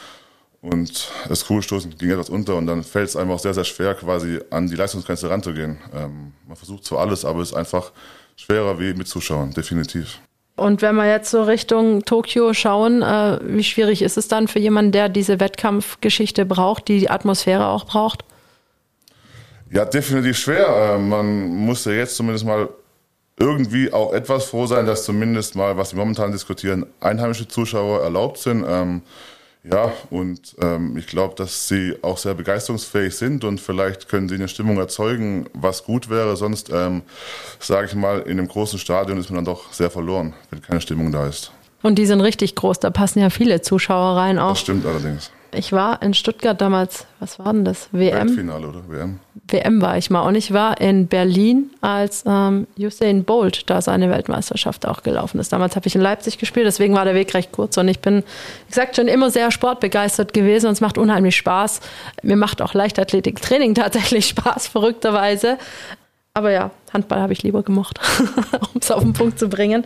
Und 0.62 1.10
das 1.28 1.46
Kugelstoßen 1.46 1.98
ging 1.98 2.10
etwas 2.10 2.30
unter 2.30 2.56
und 2.58 2.68
dann 2.68 2.84
fällt 2.84 3.08
es 3.08 3.16
einem 3.16 3.32
auch 3.32 3.40
sehr, 3.40 3.54
sehr 3.54 3.64
schwer, 3.64 3.96
quasi 3.96 4.40
an 4.50 4.68
die 4.68 4.76
Leistungsgrenze 4.76 5.30
ranzugehen. 5.30 5.78
Ähm, 5.94 6.34
man 6.48 6.58
versucht 6.58 6.84
zwar 6.84 7.00
alles, 7.00 7.24
aber 7.24 7.42
es 7.42 7.52
ist 7.52 7.56
einfach 7.56 7.92
schwerer 8.36 8.78
wie 8.80 8.94
mit 8.94 9.08
Zuschauern, 9.08 9.52
definitiv. 9.52 10.20
Und 10.58 10.82
wenn 10.82 10.96
wir 10.96 11.10
jetzt 11.10 11.32
so 11.32 11.44
Richtung 11.44 12.04
Tokio 12.04 12.54
schauen, 12.54 13.02
äh, 13.02 13.40
wie 13.42 13.64
schwierig 13.64 14.02
ist 14.02 14.18
es 14.18 14.28
dann 14.28 14.50
für 14.50 14.60
jemanden, 14.60 14.92
der 14.92 15.08
diese 15.08 15.40
Wettkampfgeschichte 15.40 16.46
braucht, 16.46 16.90
die 16.90 17.00
die 17.00 17.10
Atmosphäre 17.10 17.68
auch 17.68 17.86
braucht? 17.86 18.26
Ja, 19.72 19.86
definitiv 19.86 20.38
schwer. 20.38 20.68
Äh, 20.68 20.98
man 20.98 21.48
muss 21.48 21.86
ja 21.86 21.92
jetzt 21.92 22.16
zumindest 22.16 22.46
mal 22.46 22.70
irgendwie 23.38 23.92
auch 23.94 24.14
etwas 24.14 24.46
froh 24.46 24.66
sein, 24.66 24.86
dass 24.86 25.06
zumindest 25.06 25.56
mal, 25.56 25.78
was 25.78 25.94
wir 25.94 26.00
momentan 26.00 26.32
diskutieren, 26.32 26.86
einheimische 27.00 27.48
Zuschauer 27.48 28.02
erlaubt 28.04 28.38
sind. 28.38 28.66
Ähm, 28.68 29.02
ja, 29.64 29.92
und 30.10 30.56
ähm, 30.62 30.98
ich 30.98 31.08
glaube, 31.08 31.36
dass 31.36 31.68
sie 31.68 31.96
auch 32.02 32.18
sehr 32.18 32.34
begeisterungsfähig 32.34 33.16
sind 33.16 33.44
und 33.44 33.60
vielleicht 33.60 34.08
können 34.08 34.30
sie 34.30 34.36
eine 34.36 34.48
Stimmung 34.48 34.78
erzeugen, 34.78 35.48
was 35.54 35.84
gut 35.84 36.10
wäre. 36.10 36.38
Sonst, 36.38 36.70
ähm, 36.70 37.02
sage 37.60 37.88
ich 37.88 37.96
mal, 37.96 38.22
in 38.22 38.40
einem 38.40 38.48
großen 38.48 38.80
Stadion 38.80 39.18
ist 39.18 39.30
man 39.30 39.38
dann 39.38 39.46
doch 39.46 39.72
sehr 39.74 39.90
verloren, 39.90 40.34
wenn 40.50 40.62
keine 40.62 40.82
Stimmung 40.82 41.12
da 41.12 41.28
ist. 41.28 41.52
Und 41.82 41.96
die 41.96 42.06
sind 42.06 42.22
richtig 42.22 42.56
groß, 42.56 42.80
da 42.80 42.90
passen 42.90 43.20
ja 43.20 43.30
viele 43.30 43.62
Zuschauer 43.62 44.18
rein 44.18 44.40
auch. 44.40 44.52
Das 44.52 44.62
stimmt 44.62 44.86
allerdings. 44.86 45.32
Ich 45.52 45.72
war 45.72 46.02
in 46.02 46.14
Stuttgart 46.14 46.60
damals, 46.62 47.06
was 47.20 47.40
war 47.40 47.52
denn 47.52 47.66
das? 47.66 47.90
WM? 47.92 48.28
Weltfinale 48.28 48.68
oder 48.68 48.88
WM? 48.88 49.20
WM 49.48 49.82
war 49.82 49.98
ich 49.98 50.10
mal. 50.10 50.22
Und 50.22 50.36
ich 50.36 50.54
war 50.54 50.80
in 50.80 51.08
Berlin, 51.08 51.72
als 51.82 52.24
ähm, 52.28 52.68
Usain 52.78 53.24
Bolt 53.24 53.70
da 53.70 53.82
seine 53.82 54.10
Weltmeisterschaft 54.12 54.86
auch 54.86 55.02
gelaufen 55.02 55.40
ist. 55.40 55.52
Damals 55.52 55.76
habe 55.76 55.88
ich 55.88 55.96
in 55.96 56.02
Leipzig 56.02 56.38
gespielt, 56.38 56.68
deswegen 56.68 56.94
war 56.94 57.06
der 57.06 57.16
Weg 57.16 57.34
recht 57.34 57.52
kurz. 57.52 57.78
Und 57.78 57.88
ich 57.88 58.00
bin, 58.00 58.18
wie 58.18 58.70
gesagt, 58.70 58.96
schon 58.96 59.08
immer 59.08 59.32
sehr 59.32 59.50
sportbegeistert 59.50 60.34
gewesen 60.34 60.68
und 60.68 60.74
es 60.74 60.82
macht 60.82 60.98
unheimlich 60.98 61.36
Spaß. 61.36 61.80
Mir 62.22 62.36
macht 62.36 62.62
auch 62.62 62.74
Leichtathletiktraining 62.74 63.74
tatsächlich 63.76 64.28
Spaß, 64.28 64.68
verrückterweise. 64.68 65.58
Aber 66.36 66.52
ja, 66.52 66.70
Handball 66.94 67.22
habe 67.22 67.34
ich 67.34 67.42
lieber 67.44 67.64
gemocht, 67.64 68.00
um 68.74 68.80
es 68.80 68.92
auf 68.92 69.02
den 69.02 69.14
Punkt 69.14 69.40
zu 69.40 69.50
bringen. 69.50 69.84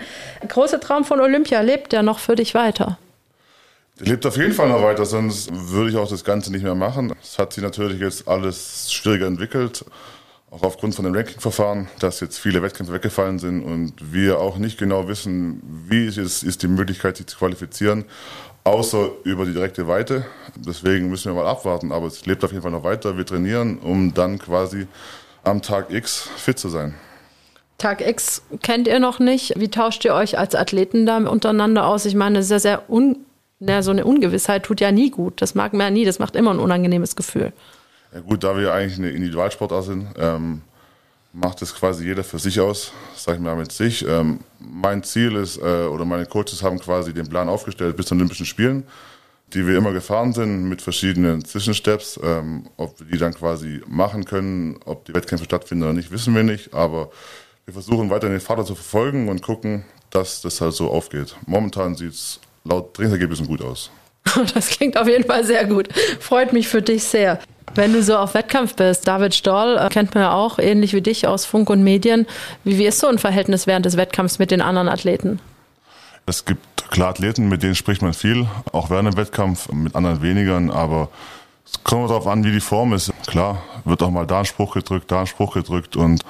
Großer 0.48 0.80
Traum 0.80 1.06
von 1.06 1.20
Olympia 1.22 1.62
lebt 1.62 1.94
ja 1.94 2.04
noch 2.04 2.20
für 2.20 2.36
dich 2.36 2.54
weiter. 2.54 2.98
Lebt 4.00 4.26
auf 4.26 4.38
jeden 4.38 4.54
Fall 4.54 4.70
noch 4.70 4.82
weiter, 4.82 5.06
sonst 5.06 5.52
würde 5.54 5.92
ich 5.92 5.98
auch 5.98 6.10
das 6.10 6.24
Ganze 6.24 6.52
nicht 6.52 6.64
mehr 6.64 6.74
machen. 6.74 7.14
Es 7.22 7.38
hat 7.38 7.54
sich 7.54 7.64
natürlich 7.64 8.00
jetzt 8.00 8.28
alles 8.28 8.92
schwieriger 8.92 9.28
entwickelt, 9.28 9.86
auch 10.50 10.64
aufgrund 10.64 10.96
von 10.96 11.06
dem 11.06 11.14
Rankingverfahren, 11.14 11.88
dass 12.00 12.20
jetzt 12.20 12.40
viele 12.40 12.64
Wettkämpfe 12.64 12.92
weggefallen 12.92 13.38
sind 13.38 13.64
und 13.64 13.94
wir 14.12 14.40
auch 14.40 14.58
nicht 14.58 14.80
genau 14.80 15.08
wissen, 15.08 15.62
wie 15.88 16.08
es 16.08 16.18
ist 16.18 16.64
die 16.64 16.68
Möglichkeit, 16.68 17.18
sich 17.18 17.28
zu 17.28 17.38
qualifizieren, 17.38 18.06
außer 18.64 19.12
über 19.26 19.46
die 19.46 19.54
direkte 19.54 19.88
Weite. 19.88 20.26
Deswegen 20.56 21.10
müssen 21.10 21.32
wir 21.34 21.44
mal 21.44 21.50
abwarten, 21.50 21.92
aber 21.92 22.08
es 22.08 22.26
lebt 22.26 22.44
auf 22.44 22.52
jeden 22.52 22.64
Fall 22.64 22.72
noch 22.72 22.84
weiter. 22.84 23.16
Wir 23.16 23.28
trainieren, 23.28 23.78
um 23.78 24.16
dann 24.16 24.40
quasi 24.40 24.88
am 25.44 25.62
Tag 25.62 25.92
X 25.92 26.30
fit 26.38 26.58
zu 26.58 26.70
sein. 26.70 26.96
Tag 27.78 28.02
X 28.02 28.42
kennt 28.64 28.88
ihr 28.88 29.00
noch 29.00 29.20
nicht. 29.20 29.54
Wie 29.60 29.70
tauscht 29.70 30.04
ihr 30.04 30.16
euch 30.16 30.40
als 30.40 30.56
Athleten 30.56 31.06
da 31.06 31.18
untereinander 31.18 31.86
aus? 31.86 32.06
Ich 32.06 32.16
meine, 32.16 32.40
ist 32.40 32.50
ja 32.50 32.58
sehr 32.58 32.90
un 32.90 33.18
na, 33.66 33.82
so 33.82 33.92
eine 33.92 34.06
Ungewissheit 34.06 34.64
tut 34.64 34.82
ja 34.82 34.92
nie 34.92 35.10
gut. 35.10 35.42
Das 35.42 35.56
mag 35.56 35.74
man 35.74 35.82
ja 35.82 35.90
nie. 35.90 36.06
Das 36.06 36.20
macht 36.20 36.36
immer 36.36 36.52
ein 36.52 36.60
unangenehmes 36.60 37.16
Gefühl. 37.16 37.54
Ja 38.14 38.20
gut, 38.20 38.44
da 38.44 38.58
wir 38.58 38.74
eigentlich 38.74 39.00
eine 39.00 39.10
Individualsportart 39.10 39.86
sind, 39.86 40.08
ähm, 40.18 40.62
macht 41.32 41.62
es 41.62 41.74
quasi 41.74 42.06
jeder 42.06 42.24
für 42.24 42.38
sich 42.38 42.60
aus, 42.60 42.92
sag 43.16 43.36
ich 43.36 43.42
mal 43.42 43.56
mit 43.56 43.72
sich. 43.72 44.06
Ähm, 44.08 44.40
mein 44.60 45.04
Ziel 45.04 45.36
ist, 45.36 45.58
äh, 45.58 45.86
oder 45.86 46.06
meine 46.06 46.26
Coaches 46.26 46.62
haben 46.62 46.80
quasi 46.80 47.14
den 47.14 47.28
Plan 47.28 47.50
aufgestellt 47.50 47.98
bis 47.98 48.06
zu 48.06 48.14
den 48.14 48.22
Olympischen 48.22 48.46
Spielen, 48.46 48.84
die 49.54 49.66
wir 49.66 49.78
immer 49.78 49.94
gefahren 49.94 50.34
sind 50.34 50.70
mit 50.70 50.82
verschiedenen 50.82 51.44
Zwischensteps. 51.44 52.20
Ähm, 52.22 52.68
ob 52.78 53.00
wir 53.00 53.08
die 53.08 53.18
dann 53.18 53.34
quasi 53.34 53.82
machen 53.88 54.26
können, 54.26 54.80
ob 54.86 55.06
die 55.06 55.16
Wettkämpfe 55.16 55.46
stattfinden 55.46 55.86
oder 55.86 55.94
nicht, 55.94 56.12
wissen 56.12 56.36
wir 56.36 56.44
nicht. 56.44 56.74
Aber 56.74 57.10
wir 57.66 57.74
versuchen 57.74 58.10
weiter 58.10 58.30
den 58.30 58.42
Vater 58.42 58.66
zu 58.66 58.76
verfolgen 58.76 59.30
und 59.30 59.42
gucken, 59.42 59.86
dass 60.12 60.42
das 60.42 60.62
halt 60.62 60.74
so 60.74 60.92
aufgeht. 60.92 61.36
Momentan 61.48 61.96
sieht 61.96 62.12
es 62.12 62.40
laut 62.64 62.94
Trainingsergebnissen 62.94 63.48
gut 63.48 63.62
aus. 63.62 63.90
Das 64.54 64.70
klingt 64.70 64.98
auf 64.98 65.08
jeden 65.08 65.26
Fall 65.26 65.44
sehr 65.44 65.66
gut. 65.66 65.90
Freut 66.20 66.54
mich 66.54 66.68
für 66.68 66.82
dich 66.82 67.04
sehr. 67.04 67.40
Wenn 67.76 67.94
du 67.94 68.04
so 68.04 68.18
auf 68.18 68.34
Wettkampf 68.34 68.76
bist, 68.76 69.08
David 69.08 69.34
Stoll 69.34 69.78
äh, 69.78 69.90
kennt 69.90 70.14
man 70.14 70.24
ja 70.24 70.34
auch 70.34 70.60
ähnlich 70.60 70.94
wie 70.94 71.02
dich 71.02 71.28
aus 71.28 71.46
Funk 71.46 71.70
und 71.70 71.84
Medien. 71.84 72.28
Wie, 72.64 72.78
wie 72.78 72.86
ist 72.86 73.00
so 73.00 73.08
ein 73.08 73.18
Verhältnis 73.18 73.68
während 73.68 73.86
des 73.86 73.98
Wettkampfs 73.98 74.40
mit 74.40 74.52
den 74.52 74.62
anderen 74.62 74.90
Athleten? 74.90 75.40
Es 76.26 76.46
gibt 76.46 76.90
klar 76.90 77.10
Athleten, 77.10 77.50
mit 77.50 77.64
denen 77.64 77.76
spricht 77.76 78.02
man 78.02 78.14
viel, 78.14 78.48
auch 78.72 78.90
während 78.90 79.10
dem 79.12 79.18
Wettkampf, 79.18 79.70
mit 79.72 79.96
anderen 79.96 80.22
weniger, 80.22 80.56
aber 80.74 81.10
es 81.66 81.84
kommt 81.84 82.10
darauf 82.10 82.28
an, 82.28 82.44
wie 82.44 82.52
die 82.52 82.60
Form 82.60 82.94
ist. 82.94 83.12
Klar, 83.26 83.64
wird 83.84 84.04
auch 84.04 84.12
mal 84.12 84.28
da 84.28 84.40
ein 84.40 84.46
Spruch 84.46 84.74
gedrückt, 84.74 85.12
da 85.12 85.22
ein 85.22 85.28
Spruch 85.28 85.54
gedrückt 85.54 85.96
und 85.96 86.24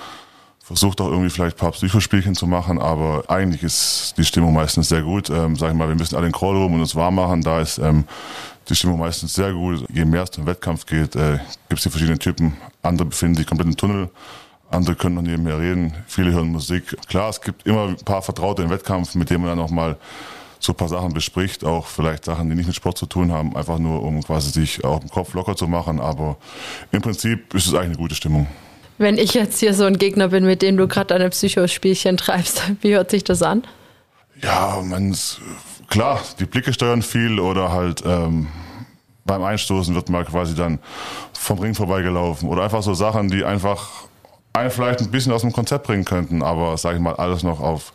versucht 0.73 1.01
auch 1.01 1.09
irgendwie 1.09 1.29
vielleicht 1.29 1.57
ein 1.57 1.59
paar 1.59 1.71
Psychospielchen 1.71 2.33
zu 2.33 2.47
machen, 2.47 2.79
aber 2.79 3.25
eigentlich 3.27 3.61
ist 3.61 4.15
die 4.17 4.25
Stimmung 4.25 4.53
meistens 4.53 4.89
sehr 4.89 5.03
gut. 5.03 5.29
Ähm, 5.29 5.55
sag 5.55 5.69
ich 5.71 5.77
mal, 5.77 5.87
wir 5.87 5.95
müssen 5.95 6.15
alle 6.15 6.25
in 6.25 6.31
Crawl 6.31 6.57
rum 6.57 6.73
und 6.73 6.79
uns 6.81 6.95
warm 6.95 7.15
machen. 7.15 7.41
Da 7.43 7.61
ist 7.61 7.77
ähm, 7.77 8.05
die 8.67 8.75
Stimmung 8.75 8.99
meistens 8.99 9.35
sehr 9.35 9.53
gut. 9.53 9.85
Je 9.93 10.03
mehr 10.03 10.23
es 10.23 10.31
zum 10.31 10.47
Wettkampf 10.47 10.85
geht, 10.87 11.15
äh, 11.15 11.37
gibt 11.69 11.79
es 11.79 11.83
die 11.83 11.89
verschiedenen 11.89 12.17
Typen. 12.17 12.57
Andere 12.81 13.07
befinden 13.07 13.35
sich 13.35 13.45
komplett 13.45 13.67
im 13.67 13.77
Tunnel, 13.77 14.09
andere 14.71 14.95
können 14.95 15.15
noch 15.15 15.21
nebenher 15.21 15.59
reden, 15.59 15.93
viele 16.07 16.31
hören 16.31 16.47
Musik. 16.47 16.97
Klar, 17.07 17.29
es 17.29 17.39
gibt 17.39 17.67
immer 17.67 17.89
ein 17.89 17.97
paar 17.97 18.23
Vertraute 18.23 18.63
im 18.63 18.71
Wettkampf, 18.71 19.13
mit 19.13 19.29
denen 19.29 19.43
man 19.43 19.55
dann 19.55 19.65
auch 19.65 19.71
mal 19.71 19.97
so 20.59 20.73
ein 20.73 20.75
paar 20.75 20.89
Sachen 20.89 21.13
bespricht, 21.13 21.63
auch 21.63 21.85
vielleicht 21.85 22.25
Sachen, 22.25 22.49
die 22.49 22.55
nicht 22.55 22.67
mit 22.67 22.75
Sport 22.75 22.97
zu 22.97 23.05
tun 23.05 23.31
haben, 23.31 23.55
einfach 23.55 23.77
nur 23.77 24.01
um 24.01 24.23
quasi 24.23 24.49
sich 24.49 24.83
auch 24.83 25.03
im 25.03 25.09
Kopf 25.09 25.35
locker 25.35 25.55
zu 25.55 25.67
machen. 25.67 25.99
Aber 25.99 26.37
im 26.91 27.01
Prinzip 27.01 27.53
ist 27.53 27.67
es 27.67 27.73
eigentlich 27.73 27.89
eine 27.89 27.97
gute 27.97 28.15
Stimmung. 28.15 28.47
Wenn 28.97 29.17
ich 29.17 29.33
jetzt 29.33 29.59
hier 29.59 29.73
so 29.73 29.85
ein 29.85 29.97
Gegner 29.97 30.29
bin, 30.29 30.45
mit 30.45 30.61
dem 30.61 30.77
du 30.77 30.87
gerade 30.87 31.07
deine 31.07 31.29
Psychospielchen 31.29 32.17
treibst, 32.17 32.63
wie 32.81 32.93
hört 32.95 33.11
sich 33.11 33.23
das 33.23 33.41
an? 33.41 33.63
Ja, 34.41 34.81
man, 34.83 35.15
klar, 35.87 36.21
die 36.39 36.45
Blicke 36.45 36.73
steuern 36.73 37.01
viel 37.01 37.39
oder 37.39 37.71
halt 37.71 38.03
ähm, 38.05 38.47
beim 39.25 39.43
Einstoßen 39.43 39.95
wird 39.95 40.09
mal 40.09 40.25
quasi 40.25 40.55
dann 40.55 40.79
vom 41.33 41.59
Ring 41.59 41.75
vorbeigelaufen 41.75 42.49
oder 42.49 42.63
einfach 42.63 42.83
so 42.83 42.93
Sachen, 42.93 43.29
die 43.29 43.43
einfach 43.43 43.89
einen 44.53 44.69
vielleicht 44.69 45.01
ein 45.01 45.11
bisschen 45.11 45.31
aus 45.31 45.41
dem 45.41 45.51
Konzept 45.51 45.87
bringen 45.87 46.05
könnten, 46.05 46.43
aber 46.43 46.77
sage 46.77 46.97
ich 46.97 47.01
mal 47.01 47.15
alles 47.15 47.43
noch 47.43 47.59
auf 47.59 47.93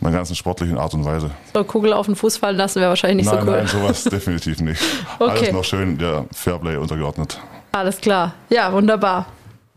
einer 0.00 0.10
ganzen 0.12 0.36
sportlichen 0.36 0.78
Art 0.78 0.94
und 0.94 1.04
Weise. 1.04 1.30
So 1.54 1.64
Kugel 1.64 1.92
auf 1.92 2.06
den 2.06 2.14
Fuß 2.14 2.36
fallen 2.36 2.56
lassen 2.56 2.80
wäre 2.80 2.90
wahrscheinlich 2.90 3.26
nicht 3.26 3.34
nein, 3.34 3.44
so 3.44 3.50
cool. 3.50 3.56
Nein, 3.56 3.66
sowas 3.66 4.04
definitiv 4.12 4.60
nicht. 4.60 4.80
Okay. 5.18 5.30
Alles 5.30 5.52
noch 5.52 5.64
schön 5.64 5.98
der 5.98 6.24
Fairplay 6.32 6.76
untergeordnet. 6.76 7.40
Alles 7.72 8.00
klar. 8.00 8.34
Ja, 8.48 8.72
wunderbar. 8.72 9.26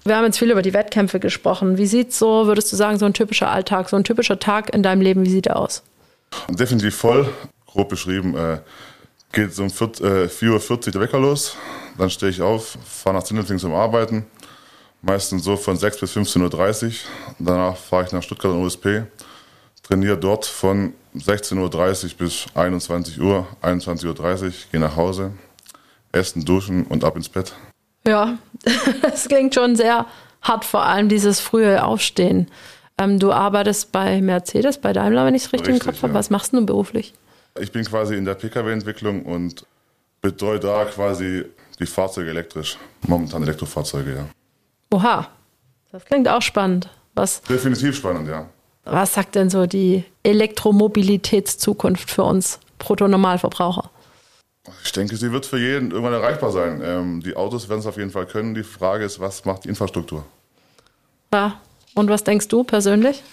Wir 0.04 0.18
haben 0.18 0.26
jetzt 0.26 0.40
viel 0.40 0.50
über 0.50 0.64
die 0.64 0.74
Wettkämpfe 0.74 1.20
gesprochen. 1.20 1.78
Wie 1.78 1.86
sieht 1.86 2.12
so, 2.12 2.48
würdest 2.48 2.72
du 2.72 2.76
sagen, 2.76 2.98
so 2.98 3.06
ein 3.06 3.14
typischer 3.14 3.52
Alltag, 3.52 3.90
so 3.90 3.96
ein 3.96 4.04
typischer 4.04 4.40
Tag 4.40 4.74
in 4.74 4.82
deinem 4.82 5.02
Leben, 5.02 5.26
wie 5.26 5.30
sieht 5.30 5.48
er 5.48 5.58
aus? 5.58 5.84
Definitiv 6.50 6.96
voll, 6.96 7.30
grob 7.68 7.90
beschrieben. 7.90 8.36
Äh, 8.36 8.62
geht 9.32 9.58
um 9.60 9.68
4.40 9.68 10.02
äh, 10.04 10.74
Uhr 10.74 10.92
der 10.92 11.02
Wecker 11.02 11.20
los. 11.20 11.56
Dann 11.98 12.10
stehe 12.10 12.32
ich 12.32 12.42
auf, 12.42 12.78
fahre 12.84 13.18
nach 13.18 13.24
Zindelfing 13.24 13.60
zum 13.60 13.74
Arbeiten. 13.74 14.26
Meistens 15.04 15.44
so 15.44 15.56
von 15.56 15.78
6 15.78 16.00
bis 16.00 16.16
15.30 16.16 16.86
Uhr. 16.86 16.92
Danach 17.40 17.78
fahre 17.78 18.06
ich 18.06 18.12
nach 18.12 18.24
Stuttgart 18.24 18.54
und 18.54 18.64
USP. 18.64 19.04
Trainiere 19.84 20.18
dort 20.18 20.46
von 20.46 20.94
16.30 21.16 21.58
Uhr 21.58 22.10
bis 22.18 22.46
21 22.54 23.20
Uhr, 23.20 23.48
21.30 23.62 24.06
Uhr, 24.46 24.52
gehe 24.72 24.80
nach 24.80 24.96
Hause, 24.96 25.32
essen, 26.12 26.46
duschen 26.46 26.86
und 26.86 27.04
ab 27.04 27.16
ins 27.16 27.30
Bett. 27.30 27.54
Ja, 28.06 28.38
das 29.02 29.28
klingt 29.28 29.56
schon 29.56 29.76
sehr 29.76 30.06
hart, 30.42 30.66
vor 30.66 30.84
allem 30.84 31.10
dieses 31.10 31.40
frühe 31.40 31.84
Aufstehen. 31.84 32.48
Ähm, 32.98 33.20
du 33.20 33.32
arbeitest 33.32 33.92
bei 33.92 34.22
Mercedes, 34.22 34.78
bei 34.78 34.94
Daimler, 34.94 35.26
wenn 35.26 35.36
ich 35.36 35.46
es 35.46 35.54
richtig, 35.54 35.76
richtig, 35.76 35.88
im 35.88 35.94
Kopf 35.94 36.04
habe. 36.04 36.14
Ja. 36.14 36.20
Was 36.20 36.30
machst 36.30 36.54
du 36.54 36.66
beruflich? 36.66 37.14
Ich 37.60 37.72
bin 37.72 37.84
quasi 37.84 38.16
in 38.16 38.26
der 38.26 38.36
Pkw-Entwicklung 38.36 39.24
und 39.24 39.66
betreue 40.22 40.60
da 40.60 40.86
quasi 40.86 41.46
die 41.80 41.86
Fahrzeuge 41.86 42.30
elektrisch. 42.30 42.78
Momentan 43.08 43.44
Elektrofahrzeuge, 43.44 44.16
ja. 44.16 44.26
Oha, 44.92 45.28
das 45.92 46.06
klingt 46.06 46.28
auch 46.28 46.42
spannend. 46.42 46.90
Was, 47.16 47.42
Definitiv 47.42 47.96
spannend, 47.98 48.30
ja. 48.30 48.48
Was 48.86 49.14
sagt 49.14 49.36
denn 49.36 49.50
so 49.50 49.66
die 49.66 50.04
Elektromobilitätszukunft 50.24 52.10
für 52.10 52.24
uns 52.24 52.60
Brutto-Normalverbraucher? 52.80 53.90
Ich 54.84 54.92
denke, 54.92 55.16
sie 55.16 55.32
wird 55.32 55.46
für 55.46 55.58
jeden 55.58 55.92
irgendwann 55.92 56.14
erreichbar 56.14 56.52
sein. 56.52 56.82
Ähm, 56.84 57.22
die 57.22 57.36
Autos 57.36 57.68
werden 57.68 57.80
es 57.80 57.88
auf 57.88 57.98
jeden 57.98 58.12
Fall 58.12 58.28
können. 58.28 58.54
Die 58.54 58.64
Frage 58.64 59.06
ist, 59.06 59.20
was 59.20 59.44
macht 59.46 59.64
die 59.64 59.70
Infrastruktur? 59.70 60.24
Ja, 61.34 61.60
und 61.96 62.10
was 62.10 62.24
denkst 62.24 62.48
du 62.48 62.64
persönlich? 62.64 63.24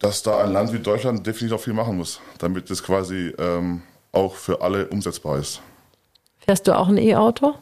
Dass 0.00 0.22
da 0.22 0.42
ein 0.42 0.52
Land 0.52 0.72
wie 0.72 0.78
Deutschland 0.78 1.26
definitiv 1.26 1.58
auch 1.58 1.62
viel 1.62 1.74
machen 1.74 1.96
muss, 1.96 2.20
damit 2.38 2.70
es 2.70 2.82
quasi 2.82 3.32
ähm, 3.38 3.82
auch 4.12 4.34
für 4.34 4.60
alle 4.62 4.88
umsetzbar 4.88 5.38
ist. 5.38 5.60
Fährst 6.38 6.66
du 6.66 6.76
auch 6.76 6.88
ein 6.88 6.96
E-Auto? 6.96 7.54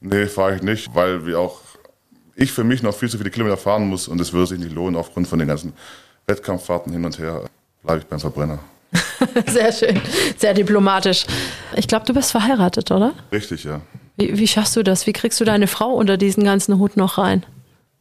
Nee, 0.00 0.26
fahre 0.26 0.56
ich 0.56 0.62
nicht, 0.62 0.94
weil 0.94 1.26
wir 1.26 1.38
auch 1.38 1.60
ich 2.34 2.52
für 2.52 2.64
mich 2.64 2.82
noch 2.82 2.94
viel 2.94 3.10
zu 3.10 3.18
viele 3.18 3.30
Kilometer 3.30 3.56
fahren 3.56 3.88
muss 3.88 4.08
und 4.08 4.20
es 4.20 4.32
würde 4.32 4.46
sich 4.46 4.58
nicht 4.60 4.72
lohnen 4.72 4.96
aufgrund 4.96 5.28
von 5.28 5.38
den 5.38 5.48
ganzen 5.48 5.72
Wettkampffahrten 6.26 6.92
hin 6.92 7.04
und 7.04 7.18
her. 7.18 7.44
Bleibe 7.82 8.00
ich 8.00 8.06
beim 8.06 8.20
Verbrenner. 8.20 8.60
Sehr 9.46 9.72
schön, 9.72 10.00
sehr 10.36 10.54
diplomatisch. 10.54 11.26
Ich 11.76 11.88
glaube, 11.88 12.06
du 12.06 12.14
bist 12.14 12.30
verheiratet, 12.30 12.90
oder? 12.90 13.14
Richtig, 13.32 13.64
ja. 13.64 13.80
Wie, 14.16 14.38
wie, 14.38 14.46
schaffst 14.46 14.76
du 14.76 14.82
das? 14.82 15.06
Wie 15.06 15.12
kriegst 15.12 15.40
du 15.40 15.44
deine 15.44 15.66
Frau 15.66 15.92
unter 15.94 16.16
diesen 16.16 16.44
ganzen 16.44 16.78
Hut 16.78 16.96
noch 16.96 17.18
rein? 17.18 17.44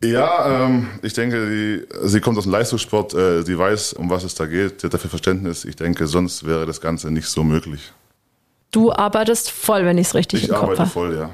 Ja, 0.03 0.65
ähm, 0.65 0.88
ich 1.01 1.13
denke, 1.13 1.50
die, 1.50 2.07
sie 2.07 2.21
kommt 2.21 2.38
aus 2.38 2.43
dem 2.43 2.51
Leistungssport, 2.51 3.15
äh, 3.15 3.41
sie 3.43 3.57
weiß, 3.57 3.93
um 3.93 4.09
was 4.09 4.24
es 4.24 4.36
da 4.36 4.45
geht, 4.45 4.81
sie 4.81 4.88
hat 4.88 4.93
dafür 4.93 5.09
Verständnis. 5.09 5.65
Ich 5.65 5.75
denke, 5.75 6.05
sonst 6.05 6.45
wäre 6.45 6.65
das 6.65 6.81
Ganze 6.81 7.09
nicht 7.09 7.27
so 7.27 7.43
möglich. 7.43 7.91
Du 8.71 8.91
arbeitest 8.91 9.50
voll, 9.50 9.86
wenn 9.86 9.97
ich 9.97 10.07
es 10.07 10.15
richtig 10.15 10.43
ich 10.43 10.50
im 10.50 10.55
Kopf 10.55 10.62
habe. 10.62 10.74
Ich 10.74 10.79
arbeite 10.79 10.91
voll, 10.91 11.15
ja. 11.15 11.29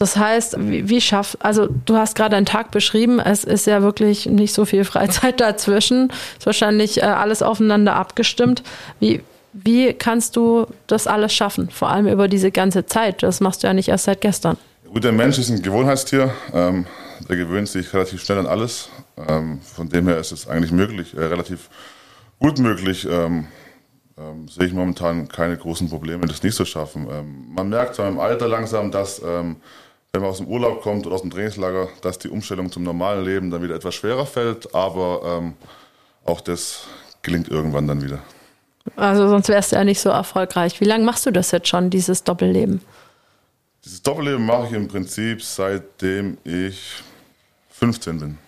Das 0.00 0.16
heißt, 0.16 0.56
wie, 0.58 0.88
wie 0.88 0.98
schafft, 1.02 1.36
also 1.44 1.68
du 1.84 1.94
hast 1.94 2.16
gerade 2.16 2.34
einen 2.34 2.46
Tag 2.46 2.70
beschrieben, 2.70 3.20
es 3.20 3.44
ist 3.44 3.66
ja 3.66 3.82
wirklich 3.82 4.24
nicht 4.24 4.54
so 4.54 4.64
viel 4.64 4.84
Freizeit 4.84 5.40
dazwischen, 5.42 6.10
ist 6.38 6.46
wahrscheinlich 6.46 7.02
äh, 7.02 7.04
alles 7.04 7.42
aufeinander 7.42 7.96
abgestimmt. 7.96 8.62
Wie, 8.98 9.20
wie 9.52 9.92
kannst 9.92 10.36
du 10.36 10.66
das 10.86 11.06
alles 11.06 11.34
schaffen? 11.34 11.68
Vor 11.68 11.90
allem 11.90 12.06
über 12.06 12.28
diese 12.28 12.50
ganze 12.50 12.86
Zeit. 12.86 13.22
Das 13.22 13.40
machst 13.40 13.62
du 13.62 13.66
ja 13.66 13.74
nicht 13.74 13.90
erst 13.90 14.04
seit 14.04 14.22
gestern. 14.22 14.56
Gut, 14.90 15.04
der 15.04 15.12
Mensch 15.12 15.38
ist 15.38 15.50
ein 15.50 15.60
Gewohnheitstier. 15.60 16.32
Ähm, 16.54 16.86
der 17.28 17.36
gewöhnt 17.36 17.68
sich 17.68 17.92
relativ 17.92 18.22
schnell 18.22 18.38
an 18.38 18.46
alles. 18.46 18.88
Ähm, 19.28 19.60
von 19.60 19.90
dem 19.90 20.08
her 20.08 20.16
ist 20.16 20.32
es 20.32 20.48
eigentlich 20.48 20.72
möglich, 20.72 21.14
äh, 21.14 21.24
relativ 21.24 21.68
gut 22.38 22.58
möglich. 22.58 23.06
Ähm, 23.06 23.48
ähm 24.16 24.48
sehe 24.48 24.66
ich 24.66 24.72
momentan 24.72 25.28
keine 25.28 25.58
großen 25.58 25.90
Probleme, 25.90 26.26
das 26.26 26.42
nicht 26.42 26.56
zu 26.56 26.64
schaffen. 26.64 27.06
Ähm, 27.10 27.48
man 27.50 27.68
merkt 27.68 27.96
zwar 27.96 28.08
im 28.08 28.18
Alter 28.18 28.48
langsam, 28.48 28.90
dass 28.90 29.20
ähm, 29.22 29.56
wenn 30.12 30.22
man 30.22 30.30
aus 30.30 30.38
dem 30.38 30.48
Urlaub 30.48 30.82
kommt 30.82 31.06
oder 31.06 31.14
aus 31.14 31.22
dem 31.22 31.30
Trainingslager, 31.30 31.88
dass 32.02 32.18
die 32.18 32.28
Umstellung 32.28 32.72
zum 32.72 32.82
normalen 32.82 33.24
Leben 33.24 33.50
dann 33.50 33.62
wieder 33.62 33.74
etwas 33.76 33.94
schwerer 33.94 34.26
fällt, 34.26 34.74
aber 34.74 35.20
ähm, 35.24 35.54
auch 36.24 36.40
das 36.40 36.86
gelingt 37.22 37.48
irgendwann 37.48 37.86
dann 37.86 38.02
wieder. 38.02 38.18
Also 38.96 39.28
sonst 39.28 39.48
wärst 39.48 39.72
du 39.72 39.76
ja 39.76 39.84
nicht 39.84 40.00
so 40.00 40.08
erfolgreich. 40.08 40.80
Wie 40.80 40.84
lange 40.84 41.04
machst 41.04 41.26
du 41.26 41.30
das 41.30 41.50
jetzt 41.50 41.68
schon, 41.68 41.90
dieses 41.90 42.24
Doppelleben? 42.24 42.80
Dieses 43.84 44.02
Doppelleben 44.02 44.44
mache 44.44 44.66
ich 44.66 44.72
im 44.72 44.88
Prinzip 44.88 45.42
seitdem 45.42 46.38
ich 46.44 47.02
15 47.70 48.18
bin. 48.18 48.38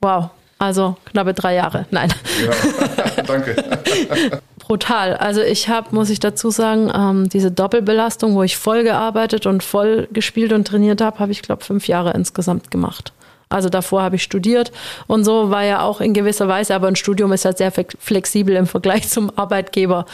Wow, 0.00 0.30
also 0.58 0.96
knappe 1.06 1.34
drei 1.34 1.54
Jahre. 1.54 1.86
Nein. 1.90 2.12
Ja, 2.44 3.22
danke. 3.26 3.56
brutal. 4.68 5.16
Also 5.16 5.40
ich 5.40 5.68
habe, 5.68 5.94
muss 5.94 6.10
ich 6.10 6.20
dazu 6.20 6.50
sagen, 6.50 6.92
ähm, 6.94 7.28
diese 7.28 7.50
Doppelbelastung, 7.50 8.34
wo 8.34 8.42
ich 8.42 8.56
voll 8.56 8.84
gearbeitet 8.84 9.46
und 9.46 9.64
voll 9.64 10.08
gespielt 10.12 10.52
und 10.52 10.68
trainiert 10.68 11.00
habe, 11.00 11.18
habe 11.18 11.32
ich, 11.32 11.42
glaube 11.42 11.64
fünf 11.64 11.88
Jahre 11.88 12.12
insgesamt 12.12 12.70
gemacht. 12.70 13.12
Also 13.48 13.70
davor 13.70 14.02
habe 14.02 14.16
ich 14.16 14.22
studiert 14.22 14.70
und 15.06 15.24
so 15.24 15.50
war 15.50 15.64
ja 15.64 15.80
auch 15.80 16.02
in 16.02 16.12
gewisser 16.12 16.48
Weise, 16.48 16.74
aber 16.74 16.86
ein 16.86 16.96
Studium 16.96 17.32
ist 17.32 17.46
halt 17.46 17.56
sehr 17.56 17.72
flexibel 17.72 18.54
im 18.54 18.66
Vergleich 18.66 19.08
zum 19.08 19.36
Arbeitgeber. 19.36 20.04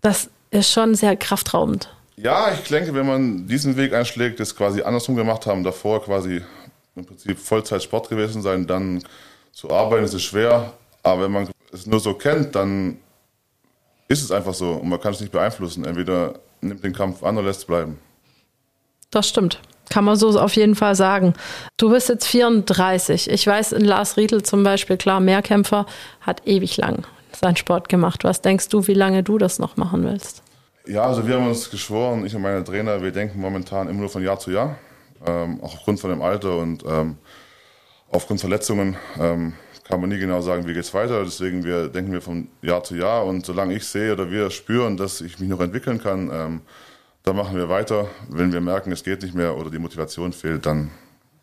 Das 0.00 0.28
ist 0.50 0.72
schon 0.72 0.96
sehr 0.96 1.16
kraftraubend. 1.16 1.88
Ja, 2.16 2.52
ich 2.52 2.68
denke, 2.68 2.92
wenn 2.94 3.06
man 3.06 3.46
diesen 3.46 3.76
Weg 3.76 3.94
einschlägt, 3.94 4.40
das 4.40 4.56
quasi 4.56 4.82
andersrum 4.82 5.14
gemacht 5.14 5.46
haben, 5.46 5.62
davor 5.62 6.04
quasi 6.04 6.42
im 6.96 7.06
Prinzip 7.06 7.38
Vollzeit 7.38 7.82
Sport 7.82 8.08
gewesen 8.08 8.42
sein, 8.42 8.66
dann 8.66 9.02
zu 9.52 9.70
arbeiten, 9.70 10.04
ist 10.04 10.14
es 10.14 10.22
schwer. 10.22 10.72
Aber 11.04 11.22
wenn 11.22 11.32
man 11.32 11.48
es 11.72 11.86
nur 11.86 12.00
so 12.00 12.14
kennt, 12.14 12.54
dann 12.56 12.98
ist 14.12 14.22
es 14.22 14.30
einfach 14.30 14.54
so 14.54 14.72
und 14.72 14.88
man 14.88 15.00
kann 15.00 15.12
es 15.12 15.20
nicht 15.20 15.32
beeinflussen. 15.32 15.84
Entweder 15.84 16.34
nimmt 16.60 16.84
den 16.84 16.92
Kampf 16.92 17.22
an 17.22 17.36
oder 17.36 17.46
lässt 17.46 17.60
es 17.60 17.66
bleiben. 17.66 17.98
Das 19.10 19.28
stimmt. 19.28 19.60
Kann 19.90 20.04
man 20.04 20.16
so 20.16 20.38
auf 20.38 20.54
jeden 20.54 20.74
Fall 20.74 20.94
sagen. 20.94 21.34
Du 21.76 21.90
bist 21.90 22.08
jetzt 22.08 22.26
34. 22.26 23.30
Ich 23.30 23.46
weiß, 23.46 23.72
in 23.72 23.84
Lars 23.84 24.16
Riedel 24.16 24.42
zum 24.42 24.62
Beispiel, 24.62 24.96
klar, 24.96 25.20
Mehrkämpfer, 25.20 25.86
hat 26.20 26.46
ewig 26.46 26.76
lang 26.76 27.06
seinen 27.34 27.56
Sport 27.56 27.88
gemacht. 27.88 28.24
Was 28.24 28.40
denkst 28.40 28.68
du, 28.68 28.86
wie 28.86 28.94
lange 28.94 29.22
du 29.22 29.38
das 29.38 29.58
noch 29.58 29.76
machen 29.76 30.04
willst? 30.04 30.42
Ja, 30.86 31.02
also 31.04 31.26
wir 31.26 31.36
haben 31.36 31.46
uns 31.46 31.70
geschworen, 31.70 32.24
ich 32.26 32.34
und 32.34 32.42
meine 32.42 32.64
Trainer, 32.64 33.02
wir 33.02 33.12
denken 33.12 33.40
momentan 33.40 33.88
immer 33.88 34.00
nur 34.00 34.08
von 34.08 34.22
Jahr 34.22 34.38
zu 34.38 34.50
Jahr. 34.50 34.76
Ähm, 35.26 35.60
auch 35.62 35.74
aufgrund 35.74 36.00
von 36.00 36.10
dem 36.10 36.22
Alter 36.22 36.56
und 36.56 36.84
ähm, 36.86 37.16
aufgrund 38.10 38.40
Verletzungen. 38.40 38.96
Ähm, 39.18 39.54
kann 39.84 40.00
man 40.00 40.10
nie 40.10 40.18
genau 40.18 40.40
sagen, 40.40 40.66
wie 40.66 40.74
geht 40.74 40.84
es 40.84 40.94
weiter. 40.94 41.24
Deswegen 41.24 41.64
wir 41.64 41.88
denken 41.88 42.12
wir 42.12 42.22
von 42.22 42.48
Jahr 42.62 42.84
zu 42.84 42.96
Jahr 42.96 43.24
und 43.26 43.44
solange 43.44 43.74
ich 43.74 43.86
sehe 43.86 44.12
oder 44.12 44.30
wir 44.30 44.50
spüren, 44.50 44.96
dass 44.96 45.20
ich 45.20 45.38
mich 45.38 45.48
noch 45.48 45.60
entwickeln 45.60 46.00
kann, 46.00 46.30
ähm, 46.32 46.60
dann 47.24 47.36
machen 47.36 47.56
wir 47.56 47.68
weiter. 47.68 48.08
Wenn 48.28 48.52
wir 48.52 48.60
merken, 48.60 48.92
es 48.92 49.04
geht 49.04 49.22
nicht 49.22 49.34
mehr 49.34 49.56
oder 49.56 49.70
die 49.70 49.78
Motivation 49.78 50.32
fehlt, 50.32 50.66
dann 50.66 50.90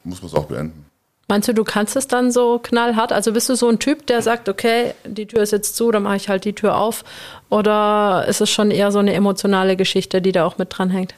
muss 0.04 0.22
man 0.22 0.30
es 0.30 0.36
auch 0.36 0.46
beenden. 0.46 0.86
Meinst 1.28 1.48
du, 1.48 1.54
du 1.54 1.64
kannst 1.64 1.96
es 1.96 2.08
dann 2.08 2.32
so 2.32 2.58
knallhart? 2.58 3.14
Also 3.14 3.34
bist 3.34 3.50
du 3.50 3.56
so 3.56 3.70
ein 3.70 3.78
Typ, 3.78 4.08
der 4.08 4.24
sagt, 4.24 4.50
okay, 4.50 4.96
die 5.06 5.28
Tür 5.28 5.44
ist 5.44 5.52
jetzt 5.52 5.76
zu, 5.76 5.92
dann 5.92 6.02
mache 6.02 6.16
ich 6.16 6.28
halt 6.28 6.44
die 6.44 6.54
Tür 6.54 6.76
auf? 6.76 7.04
Oder 7.50 8.26
ist 8.28 8.42
es 8.42 8.50
schon 8.50 8.72
eher 8.72 8.92
so 8.92 8.98
eine 8.98 9.14
emotionale 9.14 9.76
Geschichte, 9.76 10.24
die 10.24 10.32
da 10.32 10.44
auch 10.44 10.58
mit 10.58 10.76
dranhängt? 10.76 11.14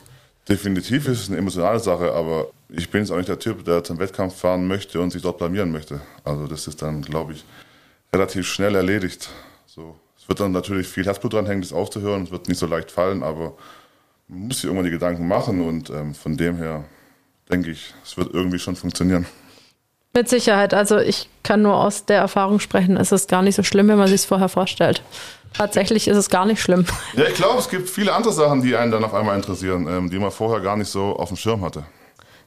Definitiv 0.50 1.08
ist 1.08 1.22
es 1.22 1.30
eine 1.30 1.38
emotionale 1.38 1.80
Sache, 1.80 2.12
aber 2.12 2.48
ich 2.74 2.90
bin 2.90 3.02
jetzt 3.02 3.12
auch 3.12 3.18
nicht 3.18 3.30
der 3.30 3.40
Typ, 3.40 3.66
der 3.66 3.84
zum 3.84 4.00
Wettkampf 4.00 4.36
fahren 4.36 4.68
möchte 4.68 5.02
und 5.02 5.12
sich 5.12 5.22
dort 5.22 5.38
blamieren 5.38 5.72
möchte. 5.72 6.02
Also 6.24 6.48
das 6.48 6.68
ist 6.68 6.82
dann, 6.82 7.02
glaube 7.02 7.34
ich, 7.34 7.44
relativ 8.14 8.48
schnell 8.48 8.76
erledigt. 8.76 9.30
So, 9.66 9.96
es 10.18 10.28
wird 10.28 10.40
dann 10.40 10.52
natürlich 10.52 10.88
viel 10.88 11.06
Herzblut 11.06 11.34
dranhängen, 11.34 11.62
das 11.62 11.74
aufzuhören. 11.74 12.24
Es 12.24 12.32
wird 12.32 12.48
nicht 12.48 12.58
so 12.58 12.68
leicht 12.68 12.92
fallen, 12.92 13.24
aber 13.24 13.54
man 14.28 14.48
muss 14.48 14.58
sich 14.58 14.66
irgendwann 14.66 14.86
die 14.86 14.92
Gedanken 14.92 15.28
machen 15.28 15.62
und 15.62 15.90
ähm, 15.90 16.16
von 16.16 16.38
dem 16.38 16.58
her 16.58 16.86
denke 17.52 17.72
ich, 17.72 17.94
es 18.04 18.16
wird 18.18 18.34
irgendwie 18.34 18.60
schon 18.60 18.76
funktionieren. 18.76 19.26
Mit 20.14 20.30
Sicherheit. 20.30 20.74
Also 20.74 20.98
ich 20.98 21.30
kann 21.44 21.62
nur 21.62 21.76
aus 21.76 22.06
der 22.06 22.20
Erfahrung 22.20 22.60
sprechen. 22.60 22.98
Es 22.98 23.12
ist 23.12 23.30
gar 23.30 23.42
nicht 23.42 23.56
so 23.56 23.64
schlimm, 23.64 23.88
wenn 23.88 23.98
man 23.98 24.08
sich 24.08 24.22
es 24.22 24.26
vorher 24.26 24.50
vorstellt. 24.50 25.04
Tatsächlich 25.54 26.08
ist 26.08 26.18
es 26.18 26.30
gar 26.30 26.46
nicht 26.46 26.62
schlimm. 26.62 26.86
Ja, 27.16 27.26
ich 27.26 27.36
glaube, 27.36 27.60
es 27.60 27.70
gibt 27.70 27.90
viele 27.90 28.14
andere 28.14 28.32
Sachen, 28.32 28.62
die 28.62 28.76
einen 28.76 28.92
dann 28.92 29.04
auf 29.04 29.14
einmal 29.14 29.36
interessieren, 29.36 29.88
ähm, 29.90 30.10
die 30.10 30.20
man 30.20 30.32
vorher 30.32 30.62
gar 30.62 30.78
nicht 30.78 30.90
so 30.90 31.16
auf 31.16 31.30
dem 31.30 31.38
Schirm 31.38 31.62
hatte. 31.64 31.84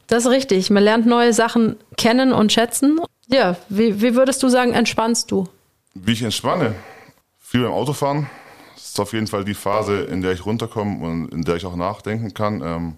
Das 0.07 0.25
ist 0.25 0.31
richtig. 0.31 0.71
Man 0.71 0.83
lernt 0.83 1.07
neue 1.07 1.33
Sachen 1.33 1.77
kennen 1.97 2.33
und 2.33 2.53
schätzen. 2.53 3.01
Ja, 3.29 3.57
wie, 3.69 4.01
wie 4.03 4.15
würdest 4.15 4.43
du 4.43 4.49
sagen, 4.49 4.73
entspannst 4.73 5.31
du? 5.31 5.49
Wie 5.95 6.13
ich 6.13 6.23
entspanne? 6.23 6.75
Viel 7.41 7.63
beim 7.63 7.73
Autofahren. 7.73 8.29
Das 8.75 8.87
ist 8.87 9.01
auf 9.01 9.13
jeden 9.13 9.27
Fall 9.27 9.45
die 9.45 9.55
Phase, 9.55 10.03
in 10.03 10.21
der 10.21 10.33
ich 10.33 10.45
runterkomme 10.45 11.05
und 11.05 11.29
in 11.33 11.43
der 11.43 11.57
ich 11.57 11.65
auch 11.65 11.77
nachdenken 11.77 12.35
kann. 12.35 12.61
Ähm, 12.63 12.97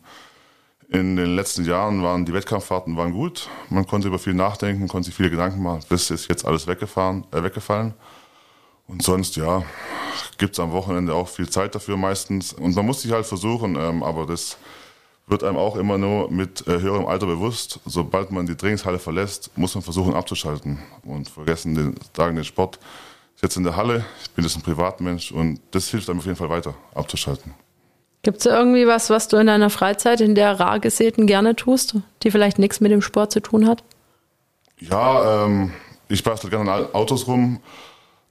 in 0.88 1.16
den 1.16 1.34
letzten 1.34 1.64
Jahren 1.64 2.02
waren 2.02 2.24
die 2.24 2.32
Wettkampffahrten 2.32 2.96
waren 2.96 3.12
gut. 3.12 3.48
Man 3.70 3.86
konnte 3.86 4.08
über 4.08 4.18
viel 4.18 4.34
nachdenken, 4.34 4.86
konnte 4.88 5.06
sich 5.06 5.14
viele 5.14 5.30
Gedanken 5.30 5.62
machen. 5.62 5.80
Das 5.88 6.10
ist 6.10 6.28
jetzt 6.28 6.44
alles 6.44 6.66
weggefahren, 6.66 7.24
äh, 7.32 7.42
weggefallen. 7.42 7.94
Und 8.86 9.02
sonst, 9.02 9.36
ja, 9.36 9.64
gibt 10.38 10.52
es 10.52 10.60
am 10.60 10.70
Wochenende 10.72 11.12
auch 11.12 11.28
viel 11.28 11.48
Zeit 11.48 11.74
dafür 11.74 11.96
meistens. 11.96 12.52
Und 12.52 12.76
man 12.76 12.86
muss 12.86 13.02
sich 13.02 13.10
halt 13.10 13.26
versuchen, 13.26 13.76
ähm, 13.76 14.02
aber 14.04 14.26
das 14.26 14.58
wird 15.26 15.42
einem 15.42 15.56
auch 15.56 15.76
immer 15.76 15.98
nur 15.98 16.30
mit 16.30 16.66
äh, 16.68 16.80
höherem 16.80 17.06
Alter 17.06 17.26
bewusst. 17.26 17.80
Sobald 17.84 18.30
man 18.30 18.46
die 18.46 18.54
Trainingshalle 18.54 18.98
verlässt, 18.98 19.50
muss 19.56 19.74
man 19.74 19.82
versuchen 19.82 20.14
abzuschalten 20.14 20.78
und 21.04 21.28
vergessen 21.28 21.74
den, 21.74 21.94
sagen 22.16 22.36
den 22.36 22.44
Sport. 22.44 22.78
Ich 23.36 23.42
jetzt 23.42 23.56
in 23.56 23.64
der 23.64 23.76
Halle, 23.76 24.04
ich 24.22 24.30
bin 24.30 24.44
jetzt 24.44 24.56
ein 24.56 24.62
Privatmensch 24.62 25.32
und 25.32 25.60
das 25.72 25.88
hilft 25.88 26.08
einem 26.08 26.20
auf 26.20 26.24
jeden 26.24 26.36
Fall 26.36 26.48
weiter, 26.48 26.74
abzuschalten. 26.94 27.54
Gibt 28.22 28.38
es 28.38 28.46
irgendwie 28.46 28.86
was, 28.86 29.10
was 29.10 29.28
du 29.28 29.36
in 29.36 29.46
deiner 29.46 29.70
Freizeit 29.70 30.20
in 30.20 30.34
der 30.34 30.58
rar 30.58 30.80
gesäten 30.80 31.26
gerne 31.26 31.54
tust, 31.54 31.96
die 32.22 32.30
vielleicht 32.30 32.58
nichts 32.58 32.80
mit 32.80 32.90
dem 32.90 33.02
Sport 33.02 33.32
zu 33.32 33.40
tun 33.40 33.68
hat? 33.68 33.84
Ja, 34.78 35.44
ähm, 35.44 35.72
ich 36.08 36.22
bastel 36.22 36.50
gerne 36.50 36.72
an 36.72 36.94
Autos 36.94 37.26
rum. 37.26 37.60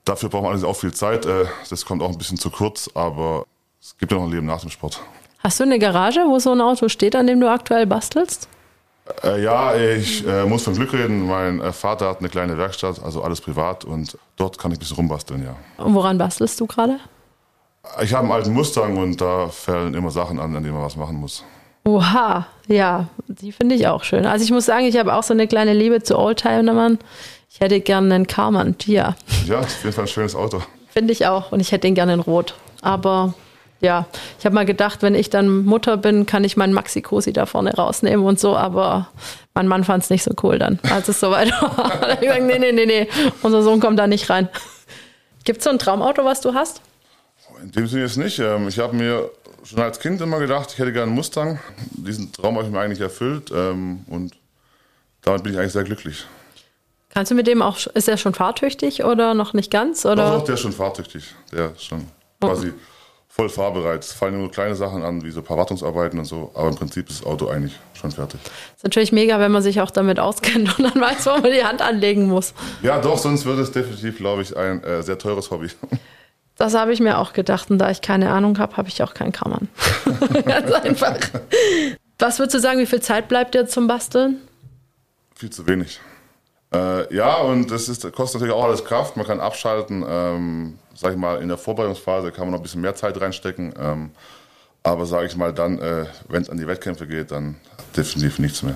Dafür 0.05 0.29
braucht 0.29 0.43
man 0.43 0.51
allerdings 0.51 0.69
auch 0.69 0.79
viel 0.79 0.93
Zeit. 0.93 1.25
Äh, 1.25 1.45
das 1.69 1.85
kommt 1.85 2.01
auch 2.01 2.09
ein 2.09 2.17
bisschen 2.17 2.37
zu 2.37 2.49
kurz, 2.49 2.89
aber 2.93 3.45
es 3.81 3.97
gibt 3.97 4.11
ja 4.11 4.17
noch 4.17 4.25
ein 4.25 4.31
Leben 4.31 4.45
nach 4.45 4.61
dem 4.61 4.69
Sport. 4.69 5.01
Hast 5.45 5.59
du 5.59 5.63
eine 5.63 5.77
Garage, 5.77 6.21
wo 6.25 6.39
so 6.39 6.53
ein 6.53 6.59
Auto 6.59 6.89
steht, 6.89 7.15
an 7.15 7.27
dem 7.27 7.39
du 7.39 7.47
aktuell 7.47 7.85
bastelst? 7.85 8.47
Äh, 9.23 9.43
ja, 9.43 9.75
ich 9.75 10.25
äh, 10.25 10.43
muss 10.43 10.63
von 10.63 10.73
Glück 10.73 10.91
reden. 10.91 11.27
Mein 11.27 11.61
äh, 11.61 11.71
Vater 11.71 12.09
hat 12.09 12.17
eine 12.17 12.29
kleine 12.29 12.57
Werkstatt, 12.57 12.99
also 13.03 13.21
alles 13.21 13.41
privat 13.41 13.85
und 13.85 14.17
dort 14.37 14.57
kann 14.57 14.71
ich 14.71 14.77
ein 14.77 14.79
bisschen 14.79 14.95
rumbasteln, 14.95 15.43
ja. 15.43 15.55
Und 15.77 15.93
woran 15.93 16.17
bastelst 16.17 16.59
du 16.59 16.65
gerade? 16.65 16.97
Ich 18.01 18.11
habe 18.15 18.23
einen 18.23 18.31
alten 18.31 18.53
Mustang 18.53 18.97
und 18.97 19.21
da 19.21 19.49
fallen 19.49 19.93
immer 19.93 20.09
Sachen 20.09 20.39
an, 20.39 20.55
an 20.55 20.63
denen 20.63 20.73
man 20.73 20.83
was 20.83 20.95
machen 20.95 21.17
muss. 21.17 21.43
Oha, 21.83 22.47
ja, 22.65 23.05
die 23.27 23.51
finde 23.51 23.75
ich 23.75 23.85
auch 23.85 24.03
schön. 24.03 24.25
Also 24.25 24.43
ich 24.43 24.49
muss 24.49 24.65
sagen, 24.65 24.85
ich 24.85 24.97
habe 24.97 25.13
auch 25.13 25.21
so 25.21 25.35
eine 25.35 25.47
kleine 25.47 25.75
Liebe 25.75 26.01
zu 26.01 26.17
Oldtimern. 26.17 26.97
Ich 27.51 27.59
hätte 27.59 27.79
gerne 27.81 28.15
einen 28.15 28.25
Karmann, 28.25 28.75
ja. 28.87 29.15
Ja, 29.45 29.59
auf 29.59 29.83
jeden 29.83 29.93
Fall 29.93 30.05
ein 30.05 30.07
schönes 30.07 30.35
Auto. 30.35 30.63
Finde 30.89 31.13
ich 31.13 31.27
auch 31.27 31.51
und 31.51 31.59
ich 31.59 31.71
hätte 31.71 31.87
ihn 31.87 31.93
gerne 31.93 32.15
in 32.15 32.19
Rot. 32.19 32.55
Aber 32.81 33.35
ja, 33.81 34.07
ich 34.39 34.45
habe 34.45 34.55
mal 34.55 34.65
gedacht, 34.65 35.01
wenn 35.01 35.15
ich 35.15 35.29
dann 35.29 35.65
Mutter 35.65 35.97
bin, 35.97 36.25
kann 36.25 36.43
ich 36.43 36.57
meinen 36.57 36.73
Maxi-Cosi 36.73 37.33
da 37.33 37.45
vorne 37.45 37.73
rausnehmen 37.75 38.25
und 38.25 38.39
so, 38.39 38.55
aber 38.55 39.09
mein 39.53 39.67
Mann 39.67 39.83
fand 39.83 40.03
es 40.03 40.09
nicht 40.09 40.23
so 40.23 40.31
cool 40.43 40.57
dann, 40.59 40.79
als 40.89 41.07
es 41.07 41.19
soweit 41.19 41.51
war. 41.61 41.71
da 41.75 42.01
habe 42.01 42.13
ich 42.13 42.19
gesagt, 42.21 42.43
nee, 42.43 42.59
nee, 42.59 42.71
nee, 42.71 42.85
nee, 42.85 43.07
unser 43.41 43.61
Sohn 43.63 43.79
kommt 43.79 43.99
da 43.99 44.07
nicht 44.07 44.29
rein. 44.29 44.49
Gibt 45.43 45.59
es 45.59 45.63
so 45.65 45.69
ein 45.69 45.79
Traumauto, 45.79 46.25
was 46.25 46.41
du 46.41 46.53
hast? 46.53 46.81
In 47.61 47.71
dem 47.71 47.87
Sinne 47.87 48.03
jetzt 48.03 48.17
nicht. 48.17 48.39
Ähm, 48.39 48.67
ich 48.67 48.79
habe 48.79 48.95
mir 48.95 49.29
schon 49.63 49.79
als 49.79 49.99
Kind 49.99 50.19
immer 50.21 50.39
gedacht, 50.39 50.71
ich 50.73 50.79
hätte 50.79 50.91
gerne 50.91 51.07
einen 51.07 51.15
Mustang. 51.15 51.59
Diesen 51.91 52.31
Traum 52.31 52.55
habe 52.55 52.65
ich 52.65 52.71
mir 52.71 52.79
eigentlich 52.79 53.01
erfüllt 53.01 53.51
ähm, 53.53 54.05
und 54.07 54.35
damit 55.21 55.43
bin 55.43 55.53
ich 55.53 55.59
eigentlich 55.59 55.73
sehr 55.73 55.83
glücklich. 55.83 56.25
Kannst 57.09 57.31
du 57.31 57.35
mit 57.35 57.47
dem 57.47 57.61
auch, 57.61 57.77
ist 57.93 58.09
er 58.09 58.17
schon 58.17 58.33
fahrtüchtig 58.33 59.05
oder 59.05 59.33
noch 59.33 59.53
nicht 59.53 59.71
ganz? 59.71 60.05
Oder? 60.05 60.15
Doch, 60.15 60.39
doch, 60.39 60.45
der 60.45 60.55
ist 60.55 60.61
schon 60.61 60.73
fahrtüchtig. 60.73 61.33
Der 61.51 61.71
ist 61.71 61.85
schon 61.85 62.07
quasi 62.41 62.73
voll 63.35 63.49
fahrbereit. 63.49 64.01
Es 64.01 64.13
fallen 64.13 64.37
nur 64.37 64.49
kleine 64.49 64.75
Sachen 64.75 65.03
an, 65.03 65.21
wie 65.23 65.29
so 65.29 65.41
ein 65.41 65.43
paar 65.43 65.57
Wartungsarbeiten 65.57 66.17
und 66.17 66.25
so, 66.25 66.51
aber 66.53 66.69
im 66.69 66.75
Prinzip 66.75 67.09
ist 67.09 67.19
das 67.19 67.27
Auto 67.27 67.47
eigentlich 67.49 67.77
schon 67.93 68.11
fertig. 68.11 68.39
Ist 68.75 68.83
natürlich 68.83 69.11
mega, 69.11 69.39
wenn 69.39 69.51
man 69.51 69.61
sich 69.61 69.81
auch 69.81 69.91
damit 69.91 70.21
auskennt 70.21 70.79
und 70.79 70.85
dann 70.85 71.01
weiß, 71.01 71.25
wo 71.25 71.31
man 71.31 71.51
die 71.51 71.63
Hand 71.63 71.81
anlegen 71.81 72.27
muss. 72.27 72.53
Ja, 72.81 72.99
doch, 72.99 73.17
sonst 73.17 73.45
wird 73.45 73.59
es 73.59 73.71
definitiv, 73.73 74.17
glaube 74.17 74.41
ich, 74.41 74.55
ein 74.55 74.81
äh, 74.83 75.03
sehr 75.03 75.17
teures 75.17 75.51
Hobby. 75.51 75.67
Das 76.57 76.73
habe 76.73 76.93
ich 76.93 77.01
mir 77.01 77.17
auch 77.17 77.33
gedacht. 77.33 77.69
Und 77.69 77.79
da 77.79 77.91
ich 77.91 77.99
keine 77.99 78.31
Ahnung 78.31 78.59
habe, 78.59 78.77
habe 78.77 78.87
ich 78.87 79.03
auch 79.03 79.13
keinen 79.13 79.33
Kammern. 79.33 79.67
Ganz 80.45 80.71
einfach. 80.71 81.17
Was 82.17 82.39
würdest 82.39 82.55
du 82.55 82.59
sagen, 82.61 82.79
wie 82.79 82.85
viel 82.85 83.01
Zeit 83.01 83.27
bleibt 83.27 83.55
dir 83.55 83.67
zum 83.67 83.87
Basteln? 83.87 84.37
Viel 85.35 85.49
zu 85.49 85.67
wenig. 85.67 85.99
Äh, 86.75 87.15
ja, 87.15 87.37
und 87.37 87.71
das 87.71 87.87
ist, 87.87 88.01
kostet 88.13 88.41
natürlich 88.41 88.53
auch 88.53 88.65
alles 88.65 88.83
Kraft. 88.83 89.15
Man 89.15 89.25
kann 89.25 89.39
abschalten. 89.39 90.03
Ähm, 90.07 90.79
sag 90.93 91.11
ich 91.11 91.17
mal, 91.17 91.41
in 91.41 91.47
der 91.47 91.57
Vorbereitungsphase 91.57 92.31
kann 92.31 92.45
man 92.45 92.51
noch 92.51 92.59
ein 92.59 92.63
bisschen 92.63 92.81
mehr 92.81 92.95
Zeit 92.95 93.19
reinstecken. 93.19 93.73
Ähm, 93.79 94.11
aber 94.83 95.05
sage 95.05 95.27
ich 95.27 95.35
mal, 95.35 95.53
dann, 95.53 95.79
äh, 95.79 96.05
wenn 96.27 96.41
es 96.41 96.49
an 96.49 96.57
die 96.57 96.67
Wettkämpfe 96.67 97.07
geht, 97.07 97.31
dann 97.31 97.55
definitiv 97.95 98.39
nichts 98.39 98.61
mehr. 98.61 98.75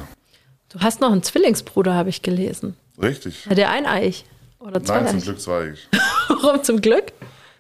Du 0.70 0.80
hast 0.80 1.02
noch 1.02 1.12
einen 1.12 1.24
Zwillingsbruder, 1.24 1.94
habe 1.94 2.10
ich 2.10 2.22
gelesen. 2.22 2.78
Richtig. 3.02 3.46
Ja, 3.46 3.56
der 3.56 3.70
eineich. 3.70 4.26
Oder 4.60 4.80
Nein, 4.80 5.08
zum 5.08 5.22
Glück 5.22 5.42
zweieich. 5.42 5.88
Warum 6.28 6.64
zum 6.64 6.82
Glück? 6.82 7.12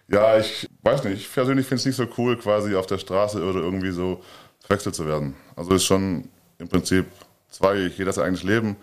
Ja, 0.07 0.37
ich 0.37 0.67
weiß 0.83 1.03
nicht. 1.03 1.21
Ich 1.21 1.33
persönlich 1.33 1.65
finde 1.65 1.79
es 1.79 1.85
nicht 1.85 1.95
so 1.95 2.07
cool, 2.17 2.37
quasi 2.37 2.75
auf 2.75 2.87
der 2.87 2.97
Straße 2.97 3.43
oder 3.43 3.59
irgendwie 3.59 3.91
so 3.91 4.21
verwechselt 4.59 4.95
zu 4.95 5.05
werden. 5.05 5.35
Also 5.55 5.73
ist 5.73 5.85
schon 5.85 6.29
im 6.59 6.67
Prinzip 6.67 7.05
zwei, 7.49 7.75
jeder 7.75 8.13
sein 8.13 8.25
eigenes 8.25 8.43
Leben. 8.43 8.75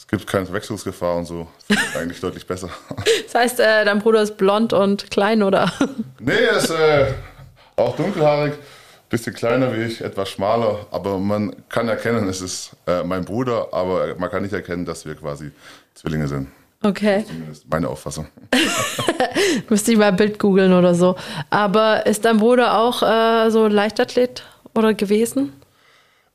Es 0.00 0.06
gibt 0.08 0.26
keine 0.26 0.46
Verwechslungsgefahr 0.46 1.16
und 1.16 1.26
so. 1.26 1.46
Eigentlich 1.94 2.20
deutlich 2.20 2.46
besser. 2.46 2.70
Das 3.24 3.34
heißt, 3.34 3.60
äh, 3.60 3.84
dein 3.84 4.00
Bruder 4.00 4.22
ist 4.22 4.38
blond 4.38 4.72
und 4.72 5.10
klein, 5.10 5.42
oder? 5.42 5.70
Nee, 6.18 6.32
er 6.32 6.56
ist 6.56 6.70
äh, 6.70 7.12
auch 7.76 7.96
dunkelhaarig, 7.96 8.54
bisschen 9.10 9.34
kleiner 9.34 9.74
wie 9.76 9.82
ich, 9.82 10.00
etwas 10.00 10.30
schmaler. 10.30 10.86
Aber 10.90 11.18
man 11.18 11.54
kann 11.68 11.88
erkennen, 11.88 12.28
es 12.28 12.40
ist 12.40 12.70
äh, 12.86 13.02
mein 13.04 13.26
Bruder, 13.26 13.68
aber 13.72 14.14
man 14.16 14.30
kann 14.30 14.42
nicht 14.42 14.54
erkennen, 14.54 14.86
dass 14.86 15.04
wir 15.04 15.14
quasi 15.14 15.52
Zwillinge 15.94 16.28
sind. 16.28 16.48
Okay. 16.82 17.24
Zumindest 17.26 17.70
meine 17.70 17.88
Auffassung. 17.88 18.26
Müsste 19.68 19.92
ich 19.92 19.98
mal 19.98 20.08
ein 20.08 20.16
Bild 20.16 20.38
googeln 20.38 20.72
oder 20.72 20.94
so. 20.94 21.14
Aber 21.50 22.06
ist 22.06 22.24
dein 22.24 22.38
Bruder 22.38 22.78
auch 22.78 23.02
äh, 23.02 23.50
so 23.50 23.66
Leichtathlet 23.66 24.44
oder 24.74 24.94
gewesen? 24.94 25.52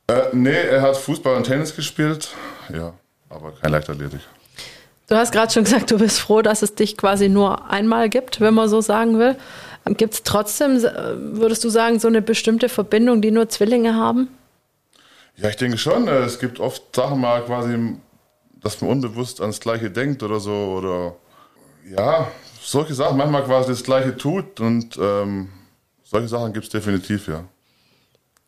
Äh, 0.06 0.22
nee, 0.32 0.50
er 0.50 0.82
hat 0.82 0.96
Fußball 0.96 1.34
und 1.34 1.44
Tennis 1.44 1.74
gespielt. 1.74 2.28
Ja, 2.72 2.94
aber 3.28 3.52
kein 3.52 3.72
Leichtathletik. 3.72 4.20
Du 5.08 5.16
hast 5.16 5.32
gerade 5.32 5.52
schon 5.52 5.64
gesagt, 5.64 5.90
du 5.90 5.98
bist 5.98 6.18
froh, 6.18 6.42
dass 6.42 6.62
es 6.62 6.74
dich 6.74 6.96
quasi 6.96 7.28
nur 7.28 7.70
einmal 7.70 8.08
gibt, 8.08 8.40
wenn 8.40 8.54
man 8.54 8.68
so 8.68 8.80
sagen 8.80 9.18
will. 9.18 9.36
Gibt 9.84 10.14
es 10.14 10.22
trotzdem, 10.24 10.84
äh, 10.84 10.92
würdest 11.38 11.62
du 11.62 11.68
sagen, 11.68 12.00
so 12.00 12.08
eine 12.08 12.22
bestimmte 12.22 12.68
Verbindung, 12.68 13.22
die 13.22 13.30
nur 13.30 13.48
Zwillinge 13.48 13.94
haben? 13.94 14.28
Ja, 15.36 15.48
ich 15.48 15.56
denke 15.56 15.78
schon. 15.78 16.08
Äh, 16.08 16.24
es 16.24 16.40
gibt 16.40 16.58
oft 16.58 16.82
Sachen 16.94 17.20
mal 17.20 17.42
quasi 17.44 17.96
dass 18.66 18.80
man 18.80 18.90
unbewusst 18.90 19.40
ans 19.40 19.60
Gleiche 19.60 19.90
denkt 19.90 20.22
oder 20.22 20.40
so. 20.40 20.52
Oder 20.52 21.14
ja, 21.88 22.28
solche 22.60 22.94
Sachen, 22.94 23.16
manchmal 23.16 23.44
quasi 23.44 23.68
das 23.68 23.84
Gleiche 23.84 24.16
tut 24.16 24.60
und 24.60 24.96
ähm, 25.00 25.50
solche 26.02 26.28
Sachen 26.28 26.52
gibt 26.52 26.66
es 26.66 26.72
definitiv, 26.72 27.28
ja. 27.28 27.44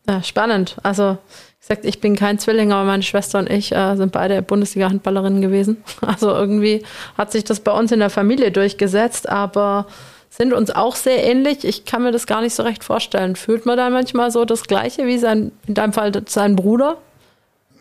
Ja, 0.08 0.22
spannend. 0.22 0.76
Also, 0.82 1.18
gesagt, 1.61 1.85
ich 1.85 2.01
bin 2.01 2.16
kein 2.16 2.38
Zwilling, 2.38 2.73
aber 2.73 2.85
meine 2.85 3.03
Schwester 3.03 3.38
und 3.38 3.51
ich 3.51 3.73
äh, 3.73 3.97
sind 3.97 4.12
beide 4.12 4.42
Bundesliga-Handballerinnen 4.42 5.40
gewesen. 5.40 5.83
Also 6.01 6.31
irgendwie 6.31 6.85
hat 7.16 7.33
sich 7.33 7.44
das 7.44 7.61
bei 7.61 7.73
uns 7.73 7.92
in 7.92 8.01
der 8.01 8.11
Familie 8.11 8.51
durchgesetzt, 8.51 9.29
aber 9.29 9.87
sind 10.31 10.53
uns 10.53 10.71
auch 10.71 10.97
sehr 10.97 11.25
ähnlich. 11.25 11.64
Ich 11.64 11.85
kann 11.85 12.03
mir 12.03 12.12
das 12.12 12.27
gar 12.27 12.40
nicht 12.40 12.55
so 12.55 12.62
recht 12.62 12.85
vorstellen. 12.85 13.37
Fühlt 13.37 13.66
man 13.66 13.77
da 13.77 13.90
manchmal 13.90 14.31
so 14.31 14.44
das 14.44 14.64
Gleiche 14.64 15.07
wie 15.07 15.18
sein, 15.18 15.53
in 15.66 15.75
deinem 15.75 15.92
Fall 15.92 16.12
sein 16.27 16.57
Bruder? 16.57 16.99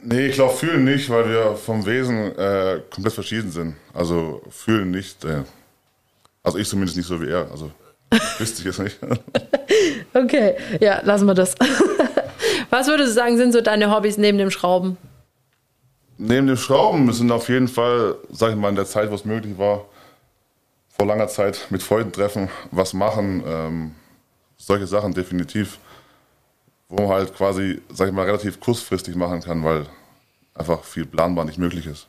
Nee, 0.02 0.28
ich 0.28 0.36
glaube, 0.36 0.54
fühlen 0.54 0.84
nicht, 0.84 1.10
weil 1.10 1.30
wir 1.30 1.56
vom 1.56 1.86
Wesen 1.86 2.38
äh, 2.38 2.82
komplett 2.90 3.14
verschieden 3.14 3.52
sind. 3.52 3.76
Also 3.94 4.42
fühlen 4.50 4.92
nicht. 4.92 5.24
Äh, 5.26 5.44
also 6.44 6.58
ich 6.58 6.68
zumindest 6.68 6.98
nicht 6.98 7.08
so 7.08 7.22
wie 7.22 7.30
er. 7.30 7.50
Also 7.52 7.72
wüsste 8.38 8.60
ich 8.60 8.66
jetzt 8.66 8.80
nicht. 8.80 8.98
okay, 10.14 10.56
ja, 10.80 11.02
lassen 11.04 11.26
wir 11.26 11.34
das. 11.34 11.56
Was 12.78 12.86
würdest 12.86 13.10
du 13.10 13.14
sagen, 13.16 13.38
sind 13.38 13.54
so 13.54 13.62
deine 13.62 13.90
Hobbys 13.90 14.20
neben 14.20 14.38
dem 14.38 14.52
Schrauben? 14.52 14.98
Neben 16.20 16.46
dem 16.46 16.58
Schrauben 16.58 17.12
sind 17.12 17.32
auf 17.32 17.50
jeden 17.50 17.68
Fall, 17.68 18.14
sag 18.30 18.52
ich 18.52 18.56
mal, 18.56 18.70
in 18.70 18.76
der 18.76 18.86
Zeit, 18.86 19.10
wo 19.10 19.16
es 19.16 19.26
möglich 19.26 19.58
war, 19.58 19.86
vor 20.96 21.08
langer 21.08 21.28
Zeit 21.28 21.66
mit 21.72 21.82
Freunden 21.82 22.12
treffen, 22.12 22.50
was 22.70 22.94
machen, 22.94 23.44
ähm, 23.48 23.96
solche 24.58 24.86
Sachen 24.86 25.16
definitiv, 25.16 25.80
wo 26.88 27.02
man 27.02 27.08
halt 27.08 27.34
quasi, 27.36 27.82
sag 27.92 28.10
ich 28.10 28.14
mal, 28.14 28.26
relativ 28.26 28.60
kurzfristig 28.60 29.16
machen 29.16 29.42
kann, 29.42 29.64
weil 29.64 29.88
einfach 30.54 30.84
viel 30.84 31.08
planbar 31.08 31.46
nicht 31.46 31.58
möglich 31.58 31.88
ist. 31.88 32.06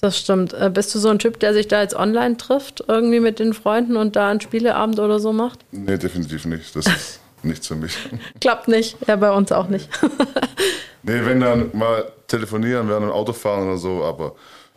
Das 0.00 0.16
stimmt. 0.16 0.52
Äh, 0.52 0.70
bist 0.72 0.94
du 0.94 1.00
so 1.00 1.08
ein 1.08 1.18
Typ, 1.18 1.40
der 1.40 1.52
sich 1.52 1.66
da 1.66 1.82
jetzt 1.82 1.96
online 1.96 2.36
trifft, 2.36 2.84
irgendwie 2.86 3.18
mit 3.18 3.40
den 3.40 3.54
Freunden 3.54 3.96
und 3.96 4.14
da 4.14 4.30
einen 4.30 4.40
Spieleabend 4.40 5.00
oder 5.00 5.18
so 5.18 5.32
macht? 5.32 5.64
Nee, 5.72 5.98
definitiv 5.98 6.44
nicht. 6.44 6.76
Das 6.76 6.86
ist 6.86 7.20
nichts 7.44 7.66
für 7.66 7.76
mich. 7.76 7.96
Klappt 8.40 8.68
nicht. 8.68 8.96
Ja, 9.06 9.16
bei 9.16 9.30
uns 9.32 9.52
auch 9.52 9.68
nicht. 9.68 9.88
nee, 11.02 11.20
wenn 11.24 11.40
dann 11.40 11.70
mal 11.72 12.10
telefonieren, 12.26 12.88
während 12.88 13.06
dem 13.06 13.12
Auto 13.12 13.32
fahren 13.32 13.66
oder 13.66 13.76
so, 13.76 14.04
aber 14.04 14.34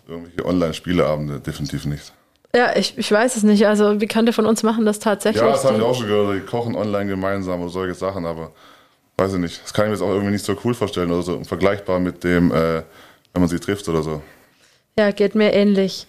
irgendwelche 0.08 0.46
Online-Spieleabende 0.46 1.40
definitiv 1.40 1.86
nicht. 1.86 2.14
Ja, 2.56 2.76
ich, 2.76 2.98
ich 2.98 3.12
weiß 3.12 3.36
es 3.36 3.44
nicht. 3.44 3.68
Also, 3.68 4.00
wie 4.00 4.08
könnte 4.08 4.34
von 4.34 4.46
uns 4.46 4.64
machen 4.64 4.86
das 4.86 5.00
tatsächlich? 5.00 5.44
Ja, 5.44 5.52
das 5.52 5.64
habe 5.66 5.78
ich 5.78 5.84
auch 5.84 5.96
schon 5.96 6.08
gehört. 6.08 6.36
Die 6.36 6.46
kochen 6.46 6.76
online 6.76 7.10
gemeinsam 7.10 7.62
oder 7.62 7.70
solche 7.70 7.94
Sachen, 7.94 8.26
aber 8.26 8.52
weiß 9.18 9.34
ich 9.34 9.40
nicht. 9.40 9.64
Das 9.64 9.74
kann 9.74 9.86
ich 9.86 9.90
mir 9.90 9.96
jetzt 9.96 10.04
auch 10.04 10.14
irgendwie 10.14 10.32
nicht 10.32 10.46
so 10.46 10.56
cool 10.64 10.74
vorstellen 10.74 11.12
oder 11.12 11.22
so 11.22 11.44
vergleichbar 11.44 12.00
mit 12.00 12.24
dem, 12.24 12.52
äh, 12.52 12.84
wenn 13.34 13.42
man 13.42 13.48
sie 13.48 13.60
trifft 13.60 13.88
oder 13.90 14.02
so. 14.02 14.22
Ja, 14.98 15.12
geht 15.12 15.36
mir 15.36 15.54
ähnlich. 15.54 16.08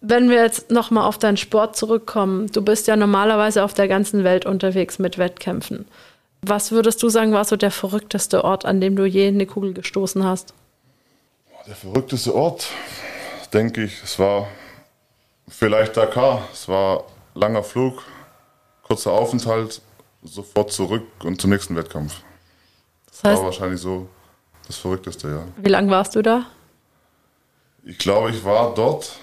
Wenn 0.00 0.30
wir 0.30 0.42
jetzt 0.42 0.70
nochmal 0.70 1.06
auf 1.06 1.18
deinen 1.18 1.36
Sport 1.36 1.76
zurückkommen, 1.76 2.46
du 2.52 2.62
bist 2.62 2.86
ja 2.86 2.96
normalerweise 2.96 3.64
auf 3.64 3.74
der 3.74 3.88
ganzen 3.88 4.22
Welt 4.24 4.46
unterwegs 4.46 4.98
mit 4.98 5.18
Wettkämpfen. 5.18 5.86
Was 6.42 6.70
würdest 6.70 7.02
du 7.02 7.08
sagen, 7.08 7.32
war 7.32 7.44
so 7.44 7.56
der 7.56 7.72
verrückteste 7.72 8.44
Ort, 8.44 8.64
an 8.64 8.80
dem 8.80 8.94
du 8.94 9.04
je 9.04 9.26
eine 9.26 9.46
Kugel 9.46 9.74
gestoßen 9.74 10.22
hast? 10.24 10.54
Der 11.66 11.74
verrückteste 11.74 12.34
Ort, 12.34 12.68
denke 13.52 13.84
ich, 13.84 14.02
es 14.02 14.18
war 14.18 14.46
vielleicht 15.48 15.96
Dakar. 15.96 16.42
Es 16.52 16.68
war 16.68 17.04
langer 17.34 17.64
Flug, 17.64 18.02
kurzer 18.82 19.12
Aufenthalt, 19.12 19.82
sofort 20.22 20.72
zurück 20.72 21.06
und 21.24 21.40
zum 21.40 21.50
nächsten 21.50 21.74
Wettkampf. 21.76 22.14
Das 23.10 23.24
heißt, 23.24 23.38
war 23.38 23.46
wahrscheinlich 23.46 23.80
so 23.80 24.08
das 24.66 24.76
Verrückteste, 24.76 25.28
ja. 25.28 25.42
Wie 25.56 25.68
lange 25.68 25.90
warst 25.90 26.14
du 26.14 26.22
da? 26.22 26.46
Ich 27.84 27.98
glaube, 27.98 28.30
ich 28.30 28.44
war 28.44 28.74
dort, 28.74 29.18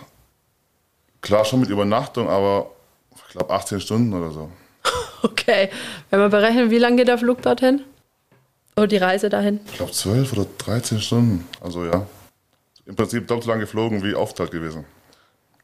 klar 1.25 1.43
schon 1.43 1.59
mit 1.59 1.69
Übernachtung, 1.69 2.29
aber 2.29 2.71
ich 3.15 3.33
glaube 3.33 3.53
18 3.53 3.81
Stunden 3.81 4.13
oder 4.13 4.31
so. 4.31 4.49
Okay, 5.23 5.69
wenn 6.11 6.19
wir 6.19 6.29
berechnen, 6.29 6.69
wie 6.69 6.77
lange 6.77 6.97
geht 6.97 7.07
der 7.07 7.17
Flug 7.17 7.41
dorthin? 7.41 7.81
Oder 8.77 8.85
die 8.85 8.97
Reise 8.97 9.27
dahin? 9.27 9.59
Ich 9.65 9.77
glaube 9.77 9.91
12 9.91 10.33
oder 10.33 10.45
13 10.59 11.01
Stunden. 11.01 11.47
Also 11.61 11.83
ja, 11.83 12.05
im 12.85 12.95
Prinzip 12.95 13.27
doppelt 13.27 13.45
so 13.45 13.49
lang 13.49 13.59
geflogen 13.59 14.03
wie 14.03 14.13
Aufenthalt 14.13 14.51
gewesen. 14.51 14.85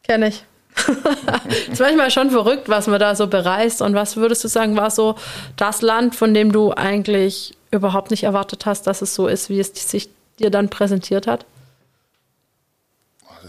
Kenne 0.01 0.29
ich. 0.29 0.43
ist 1.71 1.79
manchmal 1.79 2.09
schon 2.09 2.31
verrückt, 2.31 2.69
was 2.69 2.87
man 2.87 2.99
da 2.99 3.13
so 3.13 3.27
bereist. 3.27 3.83
Und 3.83 3.93
was 3.93 4.17
würdest 4.17 4.43
du 4.43 4.47
sagen, 4.47 4.75
war 4.77 4.89
so 4.89 5.15
das 5.57 5.83
Land, 5.83 6.15
von 6.15 6.33
dem 6.33 6.51
du 6.51 6.73
eigentlich 6.73 7.55
überhaupt 7.69 8.09
nicht 8.09 8.23
erwartet 8.23 8.65
hast, 8.65 8.87
dass 8.87 9.03
es 9.03 9.13
so 9.13 9.27
ist, 9.27 9.49
wie 9.49 9.59
es 9.59 9.73
sich 9.75 10.09
dir 10.39 10.49
dann 10.49 10.69
präsentiert 10.69 11.27
hat? 11.27 11.45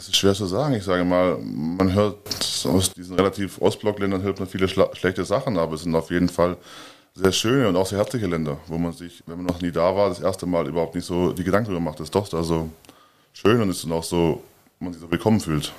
Das 0.03 0.09
ist 0.09 0.17
schwer 0.17 0.35
zu 0.35 0.47
sagen. 0.47 0.75
Ich 0.75 0.83
sage 0.83 1.05
mal, 1.05 1.39
man 1.39 1.95
hört 1.95 2.17
aus 2.65 2.93
diesen 2.93 3.15
relativ 3.15 3.63
Ostblockländern 3.63 4.21
hört 4.23 4.41
man 4.41 4.49
viele 4.49 4.67
schlechte 4.67 5.25
Sachen, 5.25 5.57
aber 5.57 5.75
es 5.75 5.83
sind 5.83 5.95
auf 5.95 6.11
jeden 6.11 6.29
Fall 6.29 6.57
sehr 7.15 7.31
schöne 7.31 7.69
und 7.69 7.77
auch 7.77 7.87
sehr 7.87 7.99
herzliche 7.99 8.27
Länder, 8.27 8.59
wo 8.67 8.79
man 8.79 8.93
sich, 8.93 9.23
wenn 9.27 9.37
man 9.37 9.47
noch 9.47 9.61
nie 9.61 9.71
da 9.71 9.95
war, 9.95 10.09
das 10.09 10.19
erste 10.19 10.45
Mal 10.45 10.67
überhaupt 10.67 10.97
nicht 10.97 11.05
so 11.05 11.33
die 11.33 11.45
Gedanken 11.45 11.67
darüber 11.67 11.85
macht. 11.85 12.01
Das 12.01 12.09
ist 12.09 12.15
doch 12.17 12.29
da 12.29 12.43
so 12.43 12.69
schön 13.33 13.61
und 13.61 13.71
ist 13.71 13.85
dann 13.85 13.93
auch 13.93 14.03
so, 14.03 14.43
man 14.81 14.93
sich 14.93 15.01
so 15.01 15.09
willkommen 15.09 15.39
fühlt. 15.39 15.73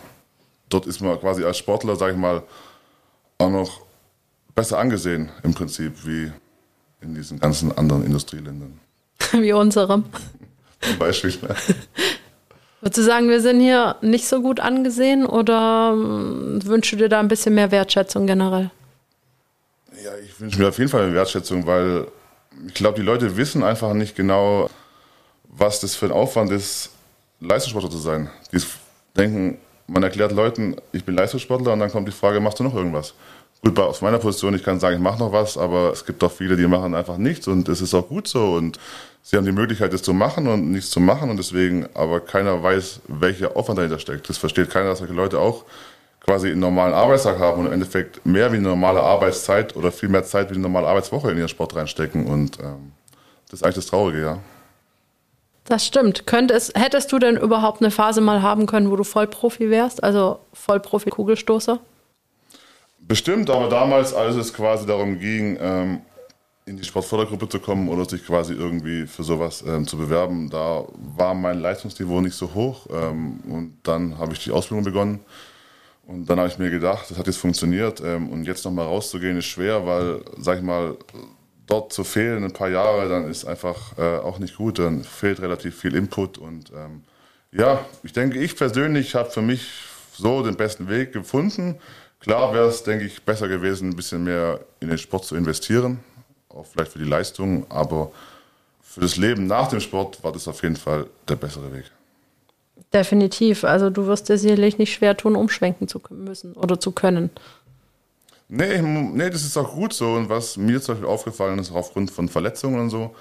Dort 0.69 0.87
ist 0.87 1.01
man 1.01 1.19
quasi 1.19 1.43
als 1.43 1.57
Sportler, 1.57 1.97
sage 1.97 2.13
ich 2.13 2.17
mal, 2.17 2.43
auch 3.39 3.49
noch 3.49 3.81
besser 4.55 4.79
angesehen 4.79 5.31
im 5.43 5.53
Prinzip 5.53 6.05
wie 6.05 6.31
in 7.01 7.13
diesen 7.13 7.41
ganzen 7.41 7.77
anderen 7.77 8.05
Industrieländern. 8.05 8.79
Wie 9.33 9.51
unserem. 9.51 10.05
Zum 10.79 10.97
Beispiel. 10.97 11.33
Würdest 12.83 12.97
du 12.97 13.03
sagen, 13.03 13.29
wir 13.29 13.39
sind 13.39 13.61
hier 13.61 13.95
nicht 14.01 14.27
so 14.27 14.41
gut 14.41 14.59
angesehen 14.59 15.25
oder 15.25 15.91
hm, 15.93 16.59
wünschst 16.65 16.91
du 16.91 16.97
dir 16.97 17.07
da 17.07 17.21
ein 17.21 17.29
bisschen 17.29 17.55
mehr 17.55 17.71
Wertschätzung 17.71 18.27
generell? 18.27 18.71
Ja, 20.03 20.11
ich 20.21 20.37
wünsche 20.37 20.59
mir 20.59 20.67
auf 20.67 20.77
jeden 20.77 20.89
Fall 20.89 21.05
mehr 21.05 21.15
Wertschätzung, 21.15 21.65
weil 21.65 22.07
ich 22.67 22.73
glaube, 22.73 22.99
die 22.99 23.05
Leute 23.05 23.37
wissen 23.37 23.63
einfach 23.63 23.93
nicht 23.93 24.17
genau, 24.17 24.69
was 25.45 25.79
das 25.79 25.95
für 25.95 26.07
ein 26.07 26.11
Aufwand 26.11 26.51
ist, 26.51 26.89
Leistungssportler 27.39 27.89
zu 27.89 27.99
sein. 27.99 28.29
Die 28.51 28.61
denken, 29.15 29.59
man 29.87 30.03
erklärt 30.03 30.33
Leuten, 30.33 30.75
ich 30.91 31.05
bin 31.05 31.15
Leistungssportler 31.15 31.71
und 31.71 31.79
dann 31.79 31.89
kommt 31.89 32.09
die 32.09 32.11
Frage, 32.11 32.41
machst 32.41 32.59
du 32.59 32.65
noch 32.65 32.75
irgendwas? 32.75 33.13
Gut, 33.63 33.79
aus 33.79 34.01
meiner 34.01 34.19
Position, 34.19 34.53
ich 34.55 34.63
kann 34.63 34.81
sagen, 34.81 34.97
ich 34.97 35.01
mache 35.01 35.19
noch 35.19 35.31
was, 35.31 35.57
aber 35.57 35.91
es 35.93 36.05
gibt 36.05 36.21
auch 36.21 36.31
viele, 36.31 36.57
die 36.57 36.67
machen 36.67 36.93
einfach 36.93 37.15
nichts 37.15 37.47
und 37.47 37.69
es 37.69 37.79
ist 37.79 37.93
auch 37.93 38.09
gut 38.09 38.27
so 38.27 38.55
und 38.55 38.77
sie 39.21 39.37
haben 39.37 39.45
die 39.45 39.53
Möglichkeit, 39.53 39.93
das 39.93 40.01
zu 40.01 40.13
machen 40.13 40.47
und 40.47 40.69
nichts 40.69 40.89
zu 40.89 40.99
machen 40.99 41.29
und 41.29 41.37
deswegen, 41.37 41.87
aber 41.93 42.19
keiner 42.19 42.61
weiß, 42.61 42.99
welcher 43.07 43.55
Aufwand 43.55 43.79
dahinter 43.79 43.99
steckt. 43.99 44.27
Das 44.27 44.37
versteht 44.37 44.69
keiner, 44.69 44.89
dass 44.89 44.99
solche 44.99 45.13
Leute 45.13 45.39
auch 45.39 45.63
quasi 46.25 46.49
einen 46.49 46.59
normalen 46.59 46.93
Arbeitstag 46.93 47.39
haben 47.39 47.61
und 47.61 47.67
im 47.67 47.71
Endeffekt 47.71 48.25
mehr 48.25 48.51
wie 48.51 48.57
eine 48.57 48.67
normale 48.67 49.01
Arbeitszeit 49.01 49.77
oder 49.77 49.93
viel 49.93 50.09
mehr 50.09 50.25
Zeit 50.25 50.49
wie 50.49 50.55
eine 50.55 50.63
normale 50.63 50.87
Arbeitswoche 50.87 51.31
in 51.31 51.37
ihren 51.37 51.47
Sport 51.47 51.73
reinstecken 51.73 52.27
und 52.27 52.59
ähm, 52.59 52.91
das 53.49 53.61
ist 53.61 53.63
eigentlich 53.63 53.75
das 53.75 53.85
Traurige, 53.85 54.21
ja. 54.21 54.39
Das 55.63 55.85
stimmt. 55.85 56.27
Könntest, 56.27 56.77
hättest 56.77 57.13
du 57.13 57.19
denn 57.19 57.37
überhaupt 57.37 57.81
eine 57.81 57.91
Phase 57.91 58.19
mal 58.19 58.41
haben 58.41 58.65
können, 58.65 58.91
wo 58.91 58.97
du 58.97 59.05
Vollprofi 59.05 59.69
wärst, 59.69 60.03
also 60.03 60.39
Vollprofi-Kugelstoßer? 60.53 61.79
Bestimmt, 63.07 63.49
aber 63.49 63.67
damals, 63.67 64.13
als 64.13 64.35
es 64.35 64.53
quasi 64.53 64.85
darum 64.85 65.19
ging, 65.19 65.57
ähm, 65.59 66.01
in 66.65 66.77
die 66.77 66.83
Sportfördergruppe 66.83 67.49
zu 67.49 67.59
kommen 67.59 67.89
oder 67.89 68.05
sich 68.05 68.25
quasi 68.25 68.53
irgendwie 68.53 69.05
für 69.05 69.23
sowas 69.23 69.63
ähm, 69.67 69.85
zu 69.85 69.97
bewerben, 69.97 70.49
da 70.49 70.85
war 70.95 71.33
mein 71.33 71.59
Leistungsniveau 71.59 72.21
nicht 72.21 72.35
so 72.35 72.53
hoch. 72.53 72.87
Ähm, 72.91 73.39
und 73.49 73.77
dann 73.83 74.17
habe 74.17 74.33
ich 74.33 74.39
die 74.43 74.51
Ausbildung 74.51 74.85
begonnen. 74.85 75.19
Und 76.05 76.29
dann 76.29 76.39
habe 76.39 76.49
ich 76.49 76.57
mir 76.59 76.69
gedacht, 76.69 77.09
das 77.09 77.17
hat 77.17 77.27
jetzt 77.27 77.37
funktioniert. 77.37 78.01
Ähm, 78.01 78.29
und 78.29 78.45
jetzt 78.45 78.63
nochmal 78.63 78.85
rauszugehen 78.85 79.37
ist 79.37 79.45
schwer, 79.45 79.85
weil, 79.85 80.21
sag 80.37 80.57
ich 80.57 80.63
mal, 80.63 80.95
dort 81.67 81.91
zu 81.91 82.03
fehlen 82.05 82.43
ein 82.43 82.53
paar 82.53 82.69
Jahre, 82.69 83.09
dann 83.09 83.29
ist 83.29 83.45
einfach 83.45 83.97
äh, 83.97 84.17
auch 84.17 84.39
nicht 84.39 84.55
gut. 84.55 84.79
Dann 84.79 85.03
fehlt 85.03 85.41
relativ 85.41 85.77
viel 85.77 85.95
Input. 85.95 86.37
Und 86.37 86.71
ähm, 86.71 87.03
ja, 87.51 87.83
ich 88.03 88.13
denke, 88.13 88.39
ich 88.39 88.55
persönlich 88.55 89.15
habe 89.15 89.29
für 89.29 89.41
mich 89.41 89.67
so 90.13 90.43
den 90.43 90.55
besten 90.55 90.87
Weg 90.87 91.11
gefunden. 91.11 91.75
Klar 92.23 92.53
wäre 92.53 92.67
es, 92.67 92.83
denke 92.83 93.05
ich, 93.05 93.21
besser 93.21 93.47
gewesen, 93.47 93.89
ein 93.89 93.95
bisschen 93.95 94.23
mehr 94.23 94.59
in 94.79 94.89
den 94.89 94.97
Sport 94.97 95.25
zu 95.25 95.35
investieren 95.35 95.99
auch 96.55 96.65
vielleicht 96.65 96.91
für 96.91 96.99
die 96.99 97.05
Leistung, 97.05 97.65
aber 97.69 98.11
für 98.81 99.01
das 99.01 99.17
Leben 99.17 99.47
nach 99.47 99.67
dem 99.67 99.79
Sport 99.79 100.23
war 100.23 100.31
das 100.31 100.47
auf 100.47 100.61
jeden 100.63 100.75
Fall 100.75 101.07
der 101.27 101.35
bessere 101.35 101.73
Weg. 101.73 101.85
Definitiv. 102.93 103.63
Also 103.63 103.89
du 103.89 104.05
wirst 104.05 104.29
dir 104.29 104.37
sicherlich 104.37 104.77
nicht 104.77 104.93
schwer 104.93 105.17
tun, 105.17 105.35
umschwenken 105.35 105.87
zu 105.87 106.01
müssen 106.11 106.53
oder 106.53 106.79
zu 106.79 106.91
können. 106.91 107.31
Nee, 108.49 108.81
nee, 108.81 109.29
das 109.31 109.43
ist 109.43 109.57
auch 109.57 109.73
gut 109.73 109.93
so. 109.93 110.13
Und 110.13 110.29
was 110.29 110.57
mir 110.57 110.79
zum 110.79 110.95
Beispiel 110.95 111.09
aufgefallen 111.09 111.57
ist, 111.57 111.71
auch 111.71 111.77
aufgrund 111.77 112.11
von 112.11 112.29
Verletzungen 112.29 112.79
und 112.79 112.89
so, 112.91 113.15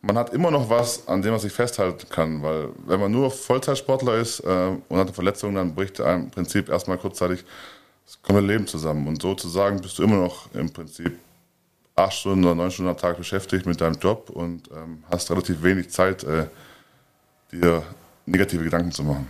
man 0.00 0.16
hat 0.16 0.32
immer 0.32 0.50
noch 0.50 0.70
was, 0.70 1.06
an 1.06 1.20
dem 1.20 1.32
man 1.32 1.40
sich 1.40 1.52
festhalten 1.52 2.08
kann. 2.08 2.42
Weil 2.42 2.70
wenn 2.86 2.98
man 2.98 3.12
nur 3.12 3.30
Vollzeitsportler 3.30 4.14
ist 4.14 4.40
äh, 4.40 4.46
und 4.88 4.96
hat 4.96 5.08
eine 5.08 5.12
Verletzung, 5.12 5.54
dann 5.54 5.74
bricht 5.74 6.00
einem 6.00 6.24
im 6.24 6.30
Prinzip 6.30 6.70
erstmal 6.70 6.96
kurzzeitig 6.96 7.44
das 8.10 8.20
komplette 8.22 8.48
Leben 8.48 8.66
zusammen. 8.66 9.06
Und 9.06 9.22
sozusagen 9.22 9.80
bist 9.80 9.98
du 9.98 10.02
immer 10.02 10.16
noch 10.16 10.52
im 10.52 10.72
Prinzip 10.72 11.16
acht 11.94 12.14
Stunden 12.14 12.44
oder 12.44 12.56
neun 12.56 12.70
Stunden 12.70 12.90
am 12.90 12.96
Tag 12.96 13.16
beschäftigt 13.16 13.66
mit 13.66 13.80
deinem 13.80 13.98
Job 14.00 14.30
und 14.30 14.68
ähm, 14.72 15.04
hast 15.10 15.30
relativ 15.30 15.62
wenig 15.62 15.90
Zeit, 15.90 16.24
äh, 16.24 16.46
dir 17.52 17.82
negative 18.26 18.64
Gedanken 18.64 18.90
zu 18.90 19.04
machen. 19.04 19.28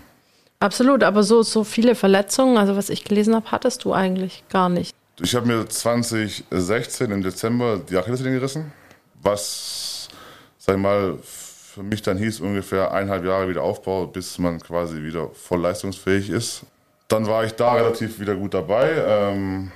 Absolut, 0.60 1.02
aber 1.02 1.22
so, 1.22 1.42
so 1.42 1.64
viele 1.64 1.94
Verletzungen, 1.94 2.56
also 2.56 2.76
was 2.76 2.88
ich 2.90 3.04
gelesen 3.04 3.34
habe, 3.34 3.50
hattest 3.50 3.84
du 3.84 3.92
eigentlich 3.92 4.44
gar 4.48 4.68
nicht. 4.68 4.94
Ich 5.20 5.34
habe 5.34 5.46
mir 5.46 5.68
2016 5.68 7.10
im 7.10 7.22
Dezember 7.22 7.78
die 7.78 7.96
Achillessehne 7.96 8.32
gerissen, 8.32 8.72
was, 9.22 10.08
sag 10.56 10.76
ich 10.76 10.82
mal, 10.82 11.18
für 11.22 11.82
mich 11.82 12.00
dann 12.02 12.16
hieß 12.16 12.40
ungefähr 12.40 12.92
eineinhalb 12.92 13.24
Jahre 13.24 13.48
wieder 13.48 13.62
Aufbau, 13.62 14.06
bis 14.06 14.38
man 14.38 14.58
quasi 14.58 15.02
wieder 15.02 15.28
voll 15.30 15.60
leistungsfähig 15.60 16.30
ist. 16.30 16.64
Dann 17.10 17.26
war 17.26 17.44
ich 17.44 17.52
da 17.52 17.74
relativ 17.74 18.20
wieder 18.20 18.36
gut 18.36 18.54
dabei. 18.54 18.92
Ähm, 19.04 19.72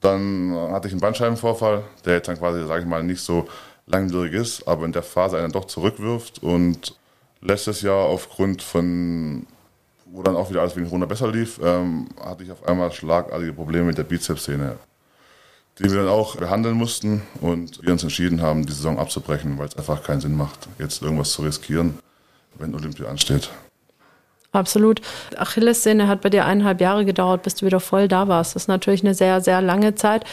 dann 0.00 0.52
hatte 0.72 0.88
ich 0.88 0.92
einen 0.92 1.00
Bandscheibenvorfall, 1.00 1.84
der 2.04 2.14
jetzt 2.14 2.28
dann 2.28 2.38
quasi, 2.38 2.66
sage 2.66 2.82
ich 2.82 2.86
mal, 2.86 3.04
nicht 3.04 3.20
so 3.22 3.48
langwierig 3.86 4.34
ist, 4.34 4.66
aber 4.66 4.84
in 4.84 4.92
der 4.92 5.04
Phase 5.04 5.38
einen 5.38 5.52
doch 5.52 5.66
zurückwirft. 5.66 6.42
Und 6.42 6.96
letztes 7.40 7.82
Jahr 7.82 8.06
aufgrund 8.06 8.62
von, 8.62 9.46
wo 10.06 10.24
dann 10.24 10.34
auch 10.34 10.50
wieder 10.50 10.60
alles 10.60 10.74
wegen 10.74 10.86
Corona 10.86 11.06
besser 11.06 11.30
lief, 11.30 11.60
ähm, 11.62 12.08
hatte 12.20 12.42
ich 12.42 12.50
auf 12.50 12.66
einmal 12.66 12.90
schlagartige 12.90 13.52
Probleme 13.52 13.86
mit 13.86 13.98
der 13.98 14.04
Bizepssehne. 14.04 14.76
die 15.78 15.84
wir 15.84 15.98
dann 15.98 16.08
auch 16.08 16.36
behandeln 16.36 16.74
mussten 16.74 17.22
und 17.40 17.82
wir 17.82 17.92
uns 17.92 18.02
entschieden 18.02 18.40
haben, 18.40 18.64
die 18.64 18.72
Saison 18.72 18.98
abzubrechen, 18.98 19.58
weil 19.58 19.68
es 19.68 19.76
einfach 19.76 20.02
keinen 20.02 20.20
Sinn 20.20 20.36
macht, 20.36 20.68
jetzt 20.78 21.02
irgendwas 21.02 21.30
zu 21.30 21.42
riskieren, 21.42 21.98
wenn 22.58 22.74
Olympia 22.74 23.08
ansteht. 23.08 23.50
Absolut. 24.56 25.02
Achillessehne 25.36 26.08
hat 26.08 26.22
bei 26.22 26.30
dir 26.30 26.46
eineinhalb 26.46 26.80
Jahre 26.80 27.04
gedauert, 27.04 27.42
bis 27.42 27.56
du 27.56 27.66
wieder 27.66 27.78
voll 27.78 28.08
da 28.08 28.26
warst. 28.26 28.54
Das 28.54 28.62
ist 28.62 28.68
natürlich 28.68 29.02
eine 29.02 29.14
sehr, 29.14 29.42
sehr 29.42 29.60
lange 29.60 29.94
Zeit. 29.94 30.24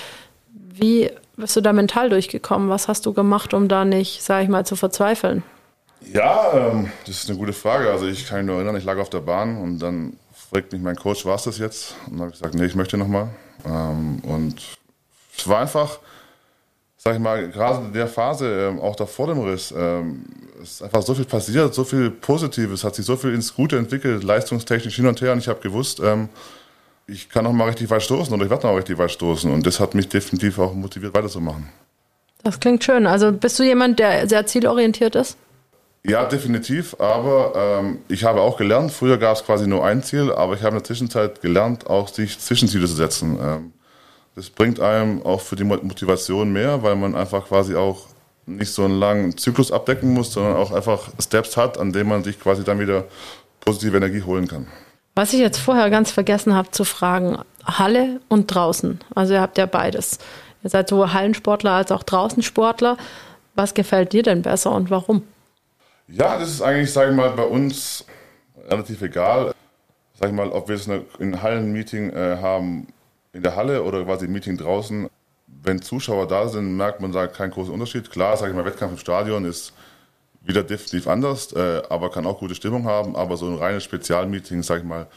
Wie 0.53 1.11
bist 1.35 1.55
du 1.57 1.61
da 1.61 1.73
mental 1.73 2.09
durchgekommen? 2.09 2.69
Was 2.69 2.87
hast 2.87 3.05
du 3.05 3.11
gemacht, 3.11 3.53
um 3.53 3.67
da 3.67 3.83
nicht, 3.83 4.23
sag 4.23 4.43
ich 4.43 4.49
mal, 4.49 4.65
zu 4.65 4.77
verzweifeln? 4.77 5.43
Ja, 6.13 6.53
ähm, 6.53 6.89
das 7.05 7.23
ist 7.23 7.29
eine 7.29 7.37
gute 7.37 7.51
Frage. 7.51 7.91
Also 7.91 8.07
ich 8.07 8.25
kann 8.25 8.39
mich 8.39 8.47
nur 8.47 8.55
erinnern, 8.55 8.77
ich 8.77 8.85
lag 8.85 8.97
auf 8.97 9.09
der 9.09 9.19
Bahn 9.19 9.57
und 9.57 9.79
dann 9.79 10.17
fragt 10.31 10.71
mich 10.71 10.81
mein 10.81 10.95
Coach, 10.95 11.25
war 11.25 11.35
es 11.35 11.43
das 11.43 11.57
jetzt? 11.57 11.95
Und 12.05 12.13
dann 12.13 12.21
habe 12.21 12.31
ich 12.31 12.39
gesagt, 12.39 12.55
nee, 12.55 12.65
ich 12.65 12.75
möchte 12.75 12.97
nochmal. 12.97 13.29
Ähm, 13.65 14.21
und 14.23 14.55
es 15.37 15.47
war 15.49 15.59
einfach, 15.59 15.99
sag 17.03 17.15
ich 17.15 17.19
mal, 17.19 17.49
gerade 17.49 17.85
in 17.85 17.93
der 17.93 18.07
Phase, 18.07 18.69
ähm, 18.69 18.79
auch 18.79 18.95
da 18.95 19.05
vor 19.05 19.27
dem 19.27 19.39
Riss, 19.41 19.73
ähm, 19.77 20.23
ist 20.61 20.81
einfach 20.81 21.01
so 21.01 21.13
viel 21.13 21.25
passiert, 21.25 21.73
so 21.73 21.83
viel 21.83 22.09
Positives, 22.09 22.85
hat 22.85 22.95
sich 22.95 23.05
so 23.05 23.17
viel 23.17 23.33
ins 23.33 23.53
Gute 23.53 23.77
entwickelt, 23.77 24.23
leistungstechnisch 24.23 24.95
hin 24.95 25.07
und 25.07 25.19
her. 25.19 25.33
Und 25.33 25.39
ich 25.39 25.49
habe 25.49 25.59
gewusst, 25.59 25.99
ähm, 25.99 26.29
ich 27.05 27.29
kann 27.29 27.43
noch 27.43 27.51
mal 27.51 27.65
richtig 27.65 27.89
weit 27.89 28.03
stoßen 28.03 28.33
oder 28.33 28.45
ich 28.45 28.49
werde 28.49 28.67
noch 28.67 28.77
richtig 28.77 28.97
weit 28.97 29.11
stoßen. 29.11 29.51
Und 29.51 29.67
das 29.67 29.81
hat 29.81 29.95
mich 29.95 30.07
definitiv 30.07 30.57
auch 30.59 30.73
motiviert, 30.73 31.13
weiterzumachen. 31.13 31.67
Das 32.41 32.57
klingt 32.61 32.85
schön. 32.85 33.05
Also 33.05 33.33
bist 33.33 33.59
du 33.59 33.63
jemand, 33.63 33.99
der 33.99 34.29
sehr 34.29 34.45
zielorientiert 34.45 35.15
ist? 35.15 35.37
Ja, 36.05 36.23
definitiv. 36.23 36.95
Aber 37.01 37.81
ähm, 37.81 37.99
ich 38.07 38.23
habe 38.23 38.39
auch 38.39 38.55
gelernt, 38.55 38.93
früher 38.93 39.17
gab 39.17 39.35
es 39.35 39.43
quasi 39.43 39.67
nur 39.67 39.85
ein 39.85 40.03
Ziel, 40.03 40.31
aber 40.31 40.53
ich 40.53 40.61
habe 40.61 40.69
in 40.69 40.75
der 40.75 40.83
Zwischenzeit 40.85 41.41
gelernt, 41.41 41.87
auch 41.87 42.07
sich 42.07 42.39
Zwischenziele 42.39 42.87
zu 42.87 42.95
setzen. 42.95 43.37
Ähm, 43.41 43.73
das 44.35 44.49
bringt 44.49 44.79
einem 44.79 45.23
auch 45.23 45.41
für 45.41 45.55
die 45.55 45.63
Motivation 45.63 46.51
mehr, 46.51 46.81
weil 46.81 46.95
man 46.95 47.15
einfach 47.15 47.47
quasi 47.47 47.75
auch 47.75 48.07
nicht 48.45 48.71
so 48.71 48.83
einen 48.83 48.99
langen 48.99 49.37
Zyklus 49.37 49.71
abdecken 49.71 50.13
muss, 50.13 50.33
sondern 50.33 50.55
auch 50.55 50.71
einfach 50.71 51.09
Steps 51.21 51.55
hat, 51.55 51.77
an 51.77 51.93
denen 51.93 52.09
man 52.09 52.23
sich 52.23 52.39
quasi 52.39 52.63
dann 52.63 52.79
wieder 52.79 53.05
positive 53.59 53.95
Energie 53.95 54.23
holen 54.23 54.47
kann. 54.47 54.67
Was 55.15 55.33
ich 55.33 55.39
jetzt 55.39 55.59
vorher 55.59 55.89
ganz 55.89 56.11
vergessen 56.11 56.55
habe 56.55 56.71
zu 56.71 56.83
fragen, 56.83 57.37
Halle 57.63 58.19
und 58.27 58.47
draußen. 58.47 58.99
Also 59.15 59.33
ihr 59.33 59.41
habt 59.41 59.57
ja 59.57 59.65
beides. 59.65 60.17
Ihr 60.63 60.69
seid 60.69 60.89
sowohl 60.89 61.13
Hallensportler 61.13 61.71
als 61.71 61.91
auch 61.91 62.03
Draußensportler. 62.03 62.97
Was 63.55 63.73
gefällt 63.73 64.13
dir 64.13 64.23
denn 64.23 64.41
besser 64.41 64.71
und 64.71 64.89
warum? 64.89 65.23
Ja, 66.07 66.39
das 66.39 66.49
ist 66.49 66.61
eigentlich, 66.61 66.91
sage 66.91 67.11
ich 67.11 67.15
mal, 67.15 67.29
bei 67.29 67.45
uns 67.45 68.05
relativ 68.67 69.01
egal. 69.03 69.53
Sag 70.19 70.29
ich 70.29 70.35
mal, 70.35 70.49
ob 70.49 70.67
wir 70.67 70.75
jetzt 70.75 70.89
ein 70.89 71.41
Hallenmeeting 71.41 72.09
äh, 72.09 72.37
haben 72.41 72.87
in 73.33 73.43
der 73.43 73.55
Halle 73.55 73.83
oder 73.83 74.03
quasi 74.03 74.25
ein 74.25 74.31
Meeting 74.31 74.57
draußen. 74.57 75.09
Wenn 75.47 75.81
Zuschauer 75.81 76.27
da 76.27 76.47
sind, 76.47 76.77
merkt 76.77 77.01
man 77.01 77.11
da 77.11 77.27
keinen 77.27 77.51
großen 77.51 77.73
Unterschied. 77.73 78.09
Klar, 78.09 78.37
sage 78.37 78.51
ich 78.51 78.57
mal, 78.57 78.65
Wettkampf 78.65 78.93
im 78.93 78.97
Stadion 78.97 79.45
ist 79.45 79.73
wieder 80.41 80.63
definitiv 80.63 81.07
anders, 81.07 81.51
äh, 81.53 81.81
aber 81.89 82.11
kann 82.11 82.25
auch 82.25 82.39
gute 82.39 82.55
Stimmung 82.55 82.85
haben. 82.85 83.15
Aber 83.15 83.37
so 83.37 83.47
ein 83.47 83.55
reines 83.55 83.83
Spezialmeeting, 83.83 84.63
sage 84.63 84.81
ich 84.81 84.87
mal, 84.87 85.07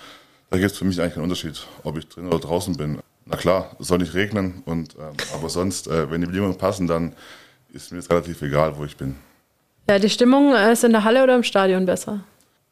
da 0.50 0.58
gibt 0.58 0.72
es 0.72 0.78
für 0.78 0.84
mich 0.84 1.00
eigentlich 1.00 1.14
keinen 1.14 1.24
Unterschied, 1.24 1.66
ob 1.84 1.98
ich 1.98 2.08
drin 2.08 2.28
oder 2.28 2.38
draußen 2.38 2.76
bin. 2.76 2.98
Na 3.24 3.36
klar, 3.36 3.76
es 3.80 3.88
soll 3.88 3.98
nicht 3.98 4.14
regnen, 4.14 4.62
und, 4.66 4.94
äh, 4.94 5.34
aber 5.34 5.48
sonst, 5.48 5.88
äh, 5.88 6.10
wenn 6.10 6.20
die 6.20 6.28
Bedingungen 6.28 6.56
passen, 6.56 6.86
dann 6.86 7.12
ist 7.72 7.90
mir 7.90 7.98
das 7.98 8.08
relativ 8.08 8.40
egal, 8.42 8.78
wo 8.78 8.84
ich 8.84 8.96
bin. 8.96 9.16
Ja, 9.88 9.98
die 9.98 10.08
Stimmung 10.10 10.54
äh, 10.54 10.72
ist 10.72 10.84
in 10.84 10.92
der 10.92 11.04
Halle 11.04 11.22
oder 11.22 11.34
im 11.34 11.42
Stadion 11.42 11.86
besser? 11.86 12.20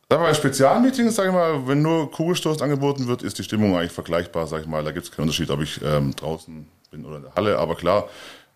Aber 0.08 0.24
bei 0.24 0.34
Spezialmeetings, 0.34 1.14
sage 1.14 1.30
ich 1.30 1.34
mal, 1.34 1.66
wenn 1.66 1.82
nur 1.82 2.10
Kugelstoß 2.10 2.62
angeboten 2.62 3.08
wird, 3.08 3.22
ist 3.22 3.38
die 3.38 3.44
Stimmung 3.44 3.76
eigentlich 3.76 3.92
vergleichbar, 3.92 4.46
sage 4.46 4.62
ich 4.62 4.68
mal. 4.68 4.84
Da 4.84 4.92
gibt 4.92 5.06
es 5.06 5.10
keinen 5.12 5.24
Unterschied, 5.24 5.50
ob 5.50 5.60
ich 5.62 5.80
ähm, 5.82 6.14
draußen 6.14 6.66
bin 6.90 7.04
oder 7.04 7.16
in 7.16 7.22
der 7.22 7.34
Halle. 7.34 7.58
Aber 7.58 7.74
klar, 7.74 8.08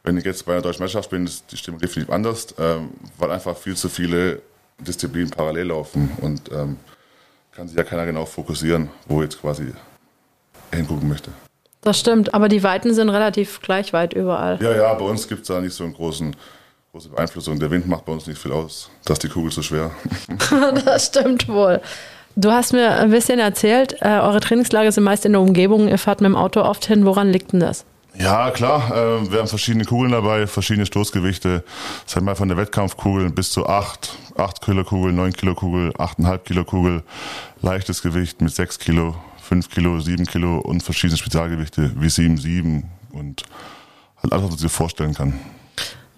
wenn 0.04 0.16
ich 0.16 0.24
jetzt 0.24 0.44
bei 0.44 0.52
einer 0.52 0.62
deutschen 0.62 0.82
Meisterschaft 0.82 1.11
bin, 1.11 1.24
ist 1.24 1.50
die 1.50 1.56
Stimmung 1.56 1.80
definitiv 1.80 2.12
anders, 2.12 2.54
ähm, 2.58 2.90
weil 3.18 3.30
einfach 3.30 3.56
viel 3.56 3.76
zu 3.76 3.88
viele 3.88 4.42
Disziplinen 4.78 5.30
parallel 5.30 5.68
laufen 5.68 6.11
und 6.20 6.52
ähm, 6.52 6.76
kann 7.52 7.66
sich 7.66 7.76
ja 7.76 7.82
keiner 7.82 8.06
genau 8.06 8.24
fokussieren, 8.24 8.90
wo 9.06 9.22
jetzt 9.22 9.40
quasi 9.40 9.72
hingucken 10.72 11.08
möchte. 11.08 11.30
Das 11.80 11.98
stimmt, 11.98 12.34
aber 12.34 12.48
die 12.48 12.62
Weiten 12.62 12.92
sind 12.94 13.08
relativ 13.08 13.61
gleich 13.61 13.92
weit 13.92 14.12
überall. 14.12 14.58
Ja, 14.62 14.74
ja, 14.74 14.94
bei 14.94 15.04
uns 15.04 15.26
gibt 15.26 15.42
es 15.42 15.48
da 15.48 15.61
nicht 15.61 15.74
so 15.74 15.84
einen 15.84 15.94
großen 15.94 16.37
große 16.92 17.11
Beeinflussung. 17.11 17.59
Der 17.59 17.70
Wind 17.70 17.87
macht 17.87 18.05
bei 18.07 18.12
uns 18.12 18.27
nicht 18.27 18.40
viel 18.40 18.53
aus. 18.53 18.90
Da 19.05 19.12
ist 19.12 19.22
die 19.22 19.29
Kugel 19.29 19.53
zu 19.53 19.62
schwer. 19.62 19.90
das 20.85 21.07
stimmt 21.07 21.48
wohl. 21.48 21.81
Du 22.37 22.53
hast 22.53 22.72
mir 22.72 22.92
ein 22.92 23.11
bisschen 23.11 23.38
erzählt, 23.40 23.96
äh, 24.01 24.20
eure 24.20 24.40
Trainingslager 24.40 24.92
sind 24.92 25.05
meist 25.05 25.24
in 25.27 25.33
der 25.33 25.40
Umgebung. 25.40 25.88
Ihr 25.88 25.98
fahrt 25.98 26.20
mit 26.20 26.31
dem 26.31 26.37
Auto 26.37 26.62
oft 26.62 26.87
hin. 26.87 27.05
Woran 27.05 27.31
liegt 27.31 27.53
denn 27.53 27.61
das? 27.61 27.85
Ja, 28.16 28.51
klar. 28.51 28.90
Äh, 28.90 29.31
wir 29.31 29.40
haben 29.40 29.48
verschiedene 29.48 29.85
Kugeln 29.85 30.12
dabei, 30.12 30.46
verschiedene 30.46 30.87
Stoßgewichte. 30.87 31.62
Sag 32.07 32.22
mal 32.22 32.37
von 32.37 32.48
der 32.48 32.57
Wettkampfkugel 32.57 33.31
bis 33.31 33.51
zu 33.51 33.66
8, 33.66 34.16
8 34.37 34.61
Kilo 34.62 34.85
Kugel, 34.85 35.12
9 35.12 35.33
Kilo 35.35 35.55
Kugel, 35.55 35.92
8,5 35.92 36.38
Kilo 36.38 36.64
Kugel, 36.64 37.03
leichtes 37.61 38.03
Gewicht 38.03 38.40
mit 38.40 38.55
6 38.55 38.79
Kilo, 38.79 39.14
5 39.42 39.68
Kilo, 39.68 40.01
7 40.01 40.27
Kilo 40.27 40.59
und 40.59 40.83
verschiedene 40.83 41.18
Spezialgewichte 41.18 41.92
wie 41.96 42.09
7, 42.09 42.38
7 42.38 42.85
und 43.12 43.42
halt 44.22 44.33
alles, 44.33 44.44
was 44.44 44.51
man 44.51 44.59
sich 44.59 44.72
vorstellen 44.72 45.14
kann. 45.14 45.38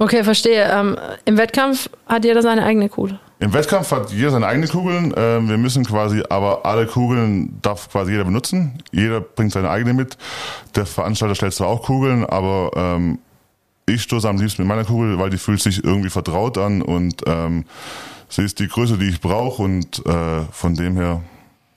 Okay, 0.00 0.24
verstehe. 0.24 0.64
Ähm, 0.64 0.96
Im 1.26 1.36
Wettkampf 1.36 1.90
hat 2.06 2.24
jeder 2.24 2.40
seine 2.40 2.64
eigene 2.64 2.88
Kugel. 2.88 3.20
Im 3.38 3.52
Wettkampf 3.52 3.92
hat 3.92 4.10
jeder 4.10 4.30
seine 4.30 4.46
eigene 4.46 4.66
Kugeln. 4.66 5.12
Ähm, 5.14 5.50
wir 5.50 5.58
müssen 5.58 5.84
quasi, 5.84 6.22
aber 6.30 6.64
alle 6.64 6.86
Kugeln 6.86 7.58
darf 7.60 7.90
quasi 7.90 8.12
jeder 8.12 8.24
benutzen. 8.24 8.82
Jeder 8.92 9.20
bringt 9.20 9.52
seine 9.52 9.68
eigene 9.68 9.92
mit. 9.92 10.16
Der 10.74 10.86
Veranstalter 10.86 11.34
stellt 11.34 11.52
zwar 11.52 11.68
auch 11.68 11.82
Kugeln, 11.82 12.24
aber 12.24 12.70
ähm, 12.76 13.18
ich 13.84 14.00
stoße 14.00 14.26
am 14.26 14.38
liebsten 14.38 14.62
mit 14.62 14.70
meiner 14.70 14.86
Kugel, 14.86 15.18
weil 15.18 15.28
die 15.28 15.36
fühlt 15.36 15.60
sich 15.60 15.84
irgendwie 15.84 16.08
vertraut 16.08 16.56
an 16.56 16.80
und 16.80 17.20
ähm, 17.26 17.66
sie 18.30 18.42
ist 18.42 18.58
die 18.58 18.68
Größe, 18.68 18.96
die 18.96 19.10
ich 19.10 19.20
brauche 19.20 19.62
und 19.62 20.00
äh, 20.06 20.40
von 20.50 20.74
dem 20.74 20.96
her, 20.96 21.20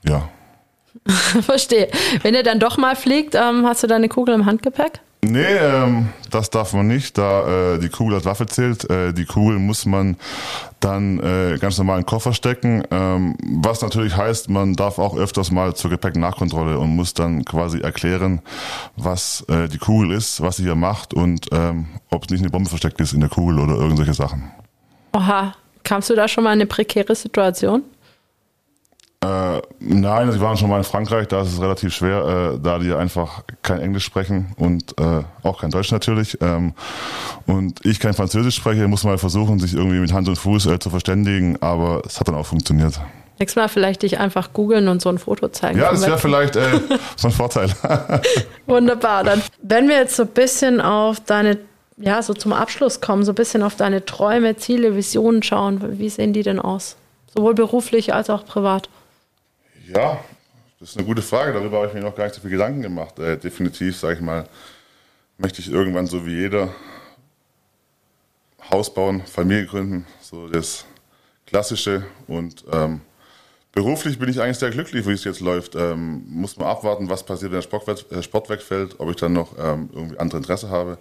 ja. 0.02 0.30
Verstehe. 1.42 1.90
Wenn 2.22 2.34
er 2.34 2.42
dann 2.42 2.58
doch 2.58 2.78
mal 2.78 2.96
fliegt, 2.96 3.34
ähm, 3.34 3.66
hast 3.66 3.82
du 3.82 3.86
deine 3.86 4.08
Kugel 4.08 4.34
im 4.34 4.46
Handgepäck? 4.46 5.00
Nee, 5.30 5.42
ähm, 5.42 6.08
das 6.30 6.50
darf 6.50 6.72
man 6.74 6.86
nicht, 6.86 7.16
da 7.16 7.74
äh, 7.74 7.78
die 7.78 7.88
Kugel 7.88 8.16
als 8.16 8.24
Waffe 8.24 8.46
zählt. 8.46 8.88
Äh, 8.90 9.12
die 9.12 9.24
Kugel 9.24 9.58
muss 9.58 9.86
man 9.86 10.16
dann 10.80 11.18
äh, 11.20 11.56
ganz 11.58 11.78
normal 11.78 11.98
in 11.98 12.02
den 12.02 12.06
Koffer 12.06 12.34
stecken, 12.34 12.84
ähm, 12.90 13.36
was 13.42 13.80
natürlich 13.80 14.16
heißt, 14.16 14.50
man 14.50 14.74
darf 14.74 14.98
auch 14.98 15.16
öfters 15.16 15.50
mal 15.50 15.74
zur 15.74 15.90
Gepäcknachkontrolle 15.90 16.78
und 16.78 16.94
muss 16.94 17.14
dann 17.14 17.44
quasi 17.44 17.80
erklären, 17.80 18.42
was 18.96 19.44
äh, 19.48 19.68
die 19.68 19.78
Kugel 19.78 20.12
ist, 20.12 20.42
was 20.42 20.56
sie 20.56 20.64
hier 20.64 20.74
macht 20.74 21.14
und 21.14 21.46
ähm, 21.52 21.86
ob 22.10 22.24
es 22.24 22.30
nicht 22.30 22.40
eine 22.40 22.50
Bombe 22.50 22.68
versteckt 22.68 23.00
ist 23.00 23.14
in 23.14 23.20
der 23.20 23.30
Kugel 23.30 23.60
oder 23.60 23.74
irgendwelche 23.74 24.14
Sachen. 24.14 24.50
Oha, 25.14 25.54
kamst 25.84 26.10
du 26.10 26.14
da 26.14 26.28
schon 26.28 26.44
mal 26.44 26.50
in 26.50 26.60
eine 26.60 26.66
prekäre 26.66 27.14
Situation? 27.14 27.82
Äh, 29.24 29.62
nein, 29.80 30.30
sie 30.32 30.40
waren 30.40 30.56
schon 30.56 30.68
mal 30.68 30.78
in 30.78 30.84
Frankreich, 30.84 31.28
da 31.28 31.42
ist 31.42 31.54
es 31.54 31.60
relativ 31.60 31.94
schwer, 31.94 32.54
äh, 32.54 32.58
da 32.60 32.78
die 32.78 32.92
einfach 32.92 33.42
kein 33.62 33.80
Englisch 33.80 34.04
sprechen 34.04 34.52
und 34.56 34.98
äh, 34.98 35.22
auch 35.42 35.60
kein 35.60 35.70
Deutsch 35.70 35.92
natürlich. 35.92 36.36
Ähm, 36.42 36.74
und 37.46 37.84
ich 37.86 38.00
kein 38.00 38.12
Französisch 38.12 38.56
spreche, 38.56 38.86
muss 38.86 39.04
mal 39.04 39.16
versuchen, 39.16 39.58
sich 39.58 39.74
irgendwie 39.74 39.98
mit 39.98 40.12
Hand 40.12 40.28
und 40.28 40.36
Fuß 40.36 40.66
äh, 40.66 40.78
zu 40.78 40.90
verständigen, 40.90 41.56
aber 41.62 42.02
es 42.04 42.20
hat 42.20 42.28
dann 42.28 42.34
auch 42.34 42.44
funktioniert. 42.44 43.00
Nächstes 43.38 43.56
Mal 43.56 43.68
vielleicht 43.68 44.02
dich 44.02 44.18
einfach 44.18 44.52
googeln 44.52 44.88
und 44.88 45.00
so 45.00 45.08
ein 45.08 45.18
Foto 45.18 45.48
zeigen. 45.48 45.78
Ja, 45.78 45.90
das 45.90 46.06
wäre 46.06 46.18
vielleicht 46.18 46.56
äh, 46.56 46.80
so 47.16 47.28
ein 47.28 47.32
Vorteil. 47.32 47.70
Wunderbar. 48.66 49.24
Dann, 49.24 49.42
wenn 49.62 49.88
wir 49.88 49.96
jetzt 49.96 50.16
so 50.16 50.24
ein 50.24 50.28
bisschen 50.28 50.80
auf 50.80 51.20
deine, 51.20 51.58
ja, 51.96 52.22
so 52.22 52.34
zum 52.34 52.52
Abschluss 52.52 53.00
kommen, 53.00 53.24
so 53.24 53.32
ein 53.32 53.36
bisschen 53.36 53.62
auf 53.62 53.74
deine 53.74 54.04
Träume, 54.04 54.56
Ziele, 54.56 54.94
Visionen 54.94 55.42
schauen, 55.42 55.98
wie 55.98 56.10
sehen 56.10 56.34
die 56.34 56.42
denn 56.42 56.60
aus? 56.60 56.96
Sowohl 57.34 57.54
beruflich 57.54 58.12
als 58.12 58.28
auch 58.28 58.44
privat. 58.44 58.88
Ja, 59.86 60.24
das 60.80 60.90
ist 60.90 60.96
eine 60.96 61.06
gute 61.06 61.22
Frage. 61.22 61.52
Darüber 61.52 61.78
habe 61.78 61.88
ich 61.88 61.94
mir 61.94 62.00
noch 62.00 62.14
gar 62.14 62.24
nicht 62.24 62.34
so 62.34 62.40
viel 62.40 62.50
Gedanken 62.50 62.82
gemacht. 62.82 63.18
Äh, 63.18 63.36
definitiv, 63.36 63.96
sage 63.96 64.14
ich 64.14 64.20
mal, 64.20 64.48
möchte 65.36 65.60
ich 65.60 65.70
irgendwann 65.70 66.06
so 66.06 66.24
wie 66.24 66.36
jeder 66.36 66.74
Haus 68.70 68.92
bauen, 68.92 69.22
Familie 69.26 69.66
gründen, 69.66 70.06
so 70.20 70.48
das 70.48 70.86
Klassische. 71.46 72.04
Und 72.26 72.64
ähm, 72.72 73.02
beruflich 73.72 74.18
bin 74.18 74.30
ich 74.30 74.40
eigentlich 74.40 74.58
sehr 74.58 74.70
glücklich, 74.70 75.06
wie 75.06 75.12
es 75.12 75.24
jetzt 75.24 75.40
läuft. 75.40 75.74
Ähm, 75.74 76.24
muss 76.28 76.56
man 76.56 76.68
abwarten, 76.68 77.10
was 77.10 77.24
passiert, 77.24 77.52
wenn 77.52 77.58
der 77.58 77.62
Sport, 77.62 78.10
äh, 78.10 78.22
Sport 78.22 78.48
wegfällt, 78.48 78.98
ob 79.00 79.10
ich 79.10 79.16
dann 79.16 79.34
noch 79.34 79.54
ähm, 79.58 79.90
irgendwie 79.92 80.18
andere 80.18 80.38
Interesse 80.38 80.70
habe. 80.70 80.98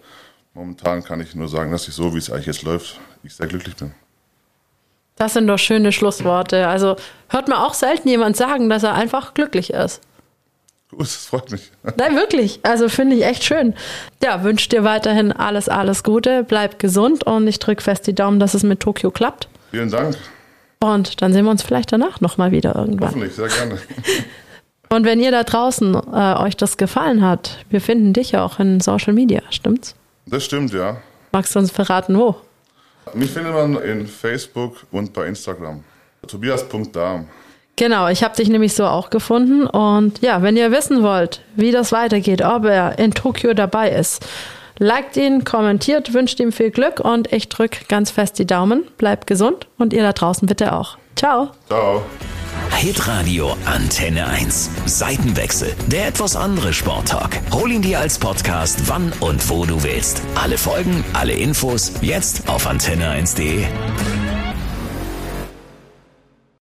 Momentan 0.53 1.03
kann 1.03 1.21
ich 1.21 1.33
nur 1.35 1.47
sagen, 1.47 1.71
dass 1.71 1.87
ich 1.87 1.93
so, 1.93 2.13
wie 2.13 2.19
es 2.19 2.29
eigentlich 2.29 2.47
jetzt 2.47 2.63
läuft, 2.63 2.99
ich 3.23 3.33
sehr 3.33 3.47
glücklich 3.47 3.75
bin. 3.75 3.93
Das 5.15 5.33
sind 5.33 5.47
doch 5.47 5.59
schöne 5.59 5.91
Schlussworte. 5.91 6.67
Also 6.67 6.95
hört 7.29 7.47
man 7.47 7.59
auch 7.59 7.73
selten 7.73 8.09
jemand 8.09 8.35
sagen, 8.35 8.69
dass 8.69 8.83
er 8.83 8.93
einfach 8.93 9.33
glücklich 9.33 9.71
ist. 9.71 10.01
Gut, 10.89 11.01
das 11.01 11.25
freut 11.25 11.51
mich. 11.51 11.71
Nein, 11.97 12.15
wirklich. 12.15 12.59
Also 12.63 12.89
finde 12.89 13.15
ich 13.15 13.25
echt 13.25 13.43
schön. 13.43 13.73
Ja, 14.23 14.43
wünsche 14.43 14.69
dir 14.69 14.83
weiterhin 14.83 15.31
alles, 15.31 15.69
alles 15.69 16.03
Gute. 16.03 16.43
Bleib 16.43 16.79
gesund 16.79 17.23
und 17.23 17.47
ich 17.47 17.59
drücke 17.59 17.81
fest 17.81 18.07
die 18.07 18.15
Daumen, 18.15 18.39
dass 18.39 18.53
es 18.53 18.63
mit 18.63 18.79
Tokio 18.79 19.11
klappt. 19.11 19.47
Vielen 19.71 19.89
Dank. 19.89 20.17
Und 20.79 21.21
dann 21.21 21.31
sehen 21.31 21.45
wir 21.45 21.51
uns 21.51 21.63
vielleicht 21.63 21.91
danach 21.91 22.19
nochmal 22.21 22.51
wieder 22.51 22.75
irgendwann. 22.75 23.09
Hoffentlich, 23.09 23.33
sehr 23.33 23.47
gerne. 23.47 23.79
Und 24.89 25.05
wenn 25.05 25.19
ihr 25.19 25.31
da 25.31 25.43
draußen 25.43 25.95
äh, 25.95 26.35
euch 26.35 26.55
das 26.55 26.77
gefallen 26.77 27.25
hat, 27.25 27.57
wir 27.71 27.81
finden 27.81 28.13
dich 28.13 28.37
auch 28.37 28.59
in 28.59 28.79
Social 28.79 29.13
Media, 29.13 29.41
stimmt's? 29.49 29.95
Das 30.27 30.45
stimmt, 30.45 30.71
ja. 30.71 30.97
Magst 31.31 31.55
du 31.55 31.59
uns 31.59 31.71
verraten, 31.71 32.15
wo? 32.15 32.35
Mich 33.13 33.31
findet 33.31 33.53
man 33.53 33.81
in 33.81 34.07
Facebook 34.07 34.85
und 34.91 35.13
bei 35.13 35.27
Instagram. 35.27 35.83
Tobias.darm. 36.27 37.27
Genau, 37.75 38.07
ich 38.07 38.23
habe 38.23 38.35
dich 38.35 38.49
nämlich 38.49 38.75
so 38.75 38.85
auch 38.85 39.09
gefunden. 39.09 39.65
Und 39.65 40.21
ja, 40.21 40.41
wenn 40.41 40.57
ihr 40.57 40.71
wissen 40.71 41.03
wollt, 41.03 41.41
wie 41.55 41.71
das 41.71 41.91
weitergeht, 41.91 42.43
ob 42.43 42.65
er 42.65 42.99
in 42.99 43.11
Tokio 43.11 43.53
dabei 43.53 43.89
ist, 43.91 44.25
liked 44.77 45.17
ihn, 45.17 45.43
kommentiert, 45.43 46.13
wünscht 46.13 46.39
ihm 46.39 46.51
viel 46.51 46.71
Glück 46.71 46.99
und 46.99 47.33
ich 47.33 47.49
drück 47.49 47.87
ganz 47.87 48.11
fest 48.11 48.37
die 48.37 48.45
Daumen. 48.45 48.87
Bleibt 48.97 49.27
gesund 49.27 49.67
und 49.77 49.93
ihr 49.93 50.03
da 50.03 50.13
draußen 50.13 50.47
bitte 50.47 50.73
auch. 50.73 50.97
Ciao. 51.15 51.51
Ciao. 51.67 52.03
Hitradio 52.75 53.55
Antenne 53.65 54.27
1. 54.27 54.69
Seitenwechsel. 54.85 55.73
Der 55.87 56.07
etwas 56.07 56.35
andere 56.35 56.73
Sporttalk. 56.73 57.39
Hol 57.51 57.71
ihn 57.71 57.81
dir 57.81 57.99
als 57.99 58.19
Podcast, 58.19 58.89
wann 58.89 59.13
und 59.19 59.49
wo 59.49 59.65
du 59.65 59.83
willst. 59.83 60.21
Alle 60.35 60.57
Folgen, 60.57 61.03
alle 61.13 61.33
Infos, 61.33 61.93
jetzt 62.01 62.49
auf 62.49 62.67
antenne1.de. 62.67 63.63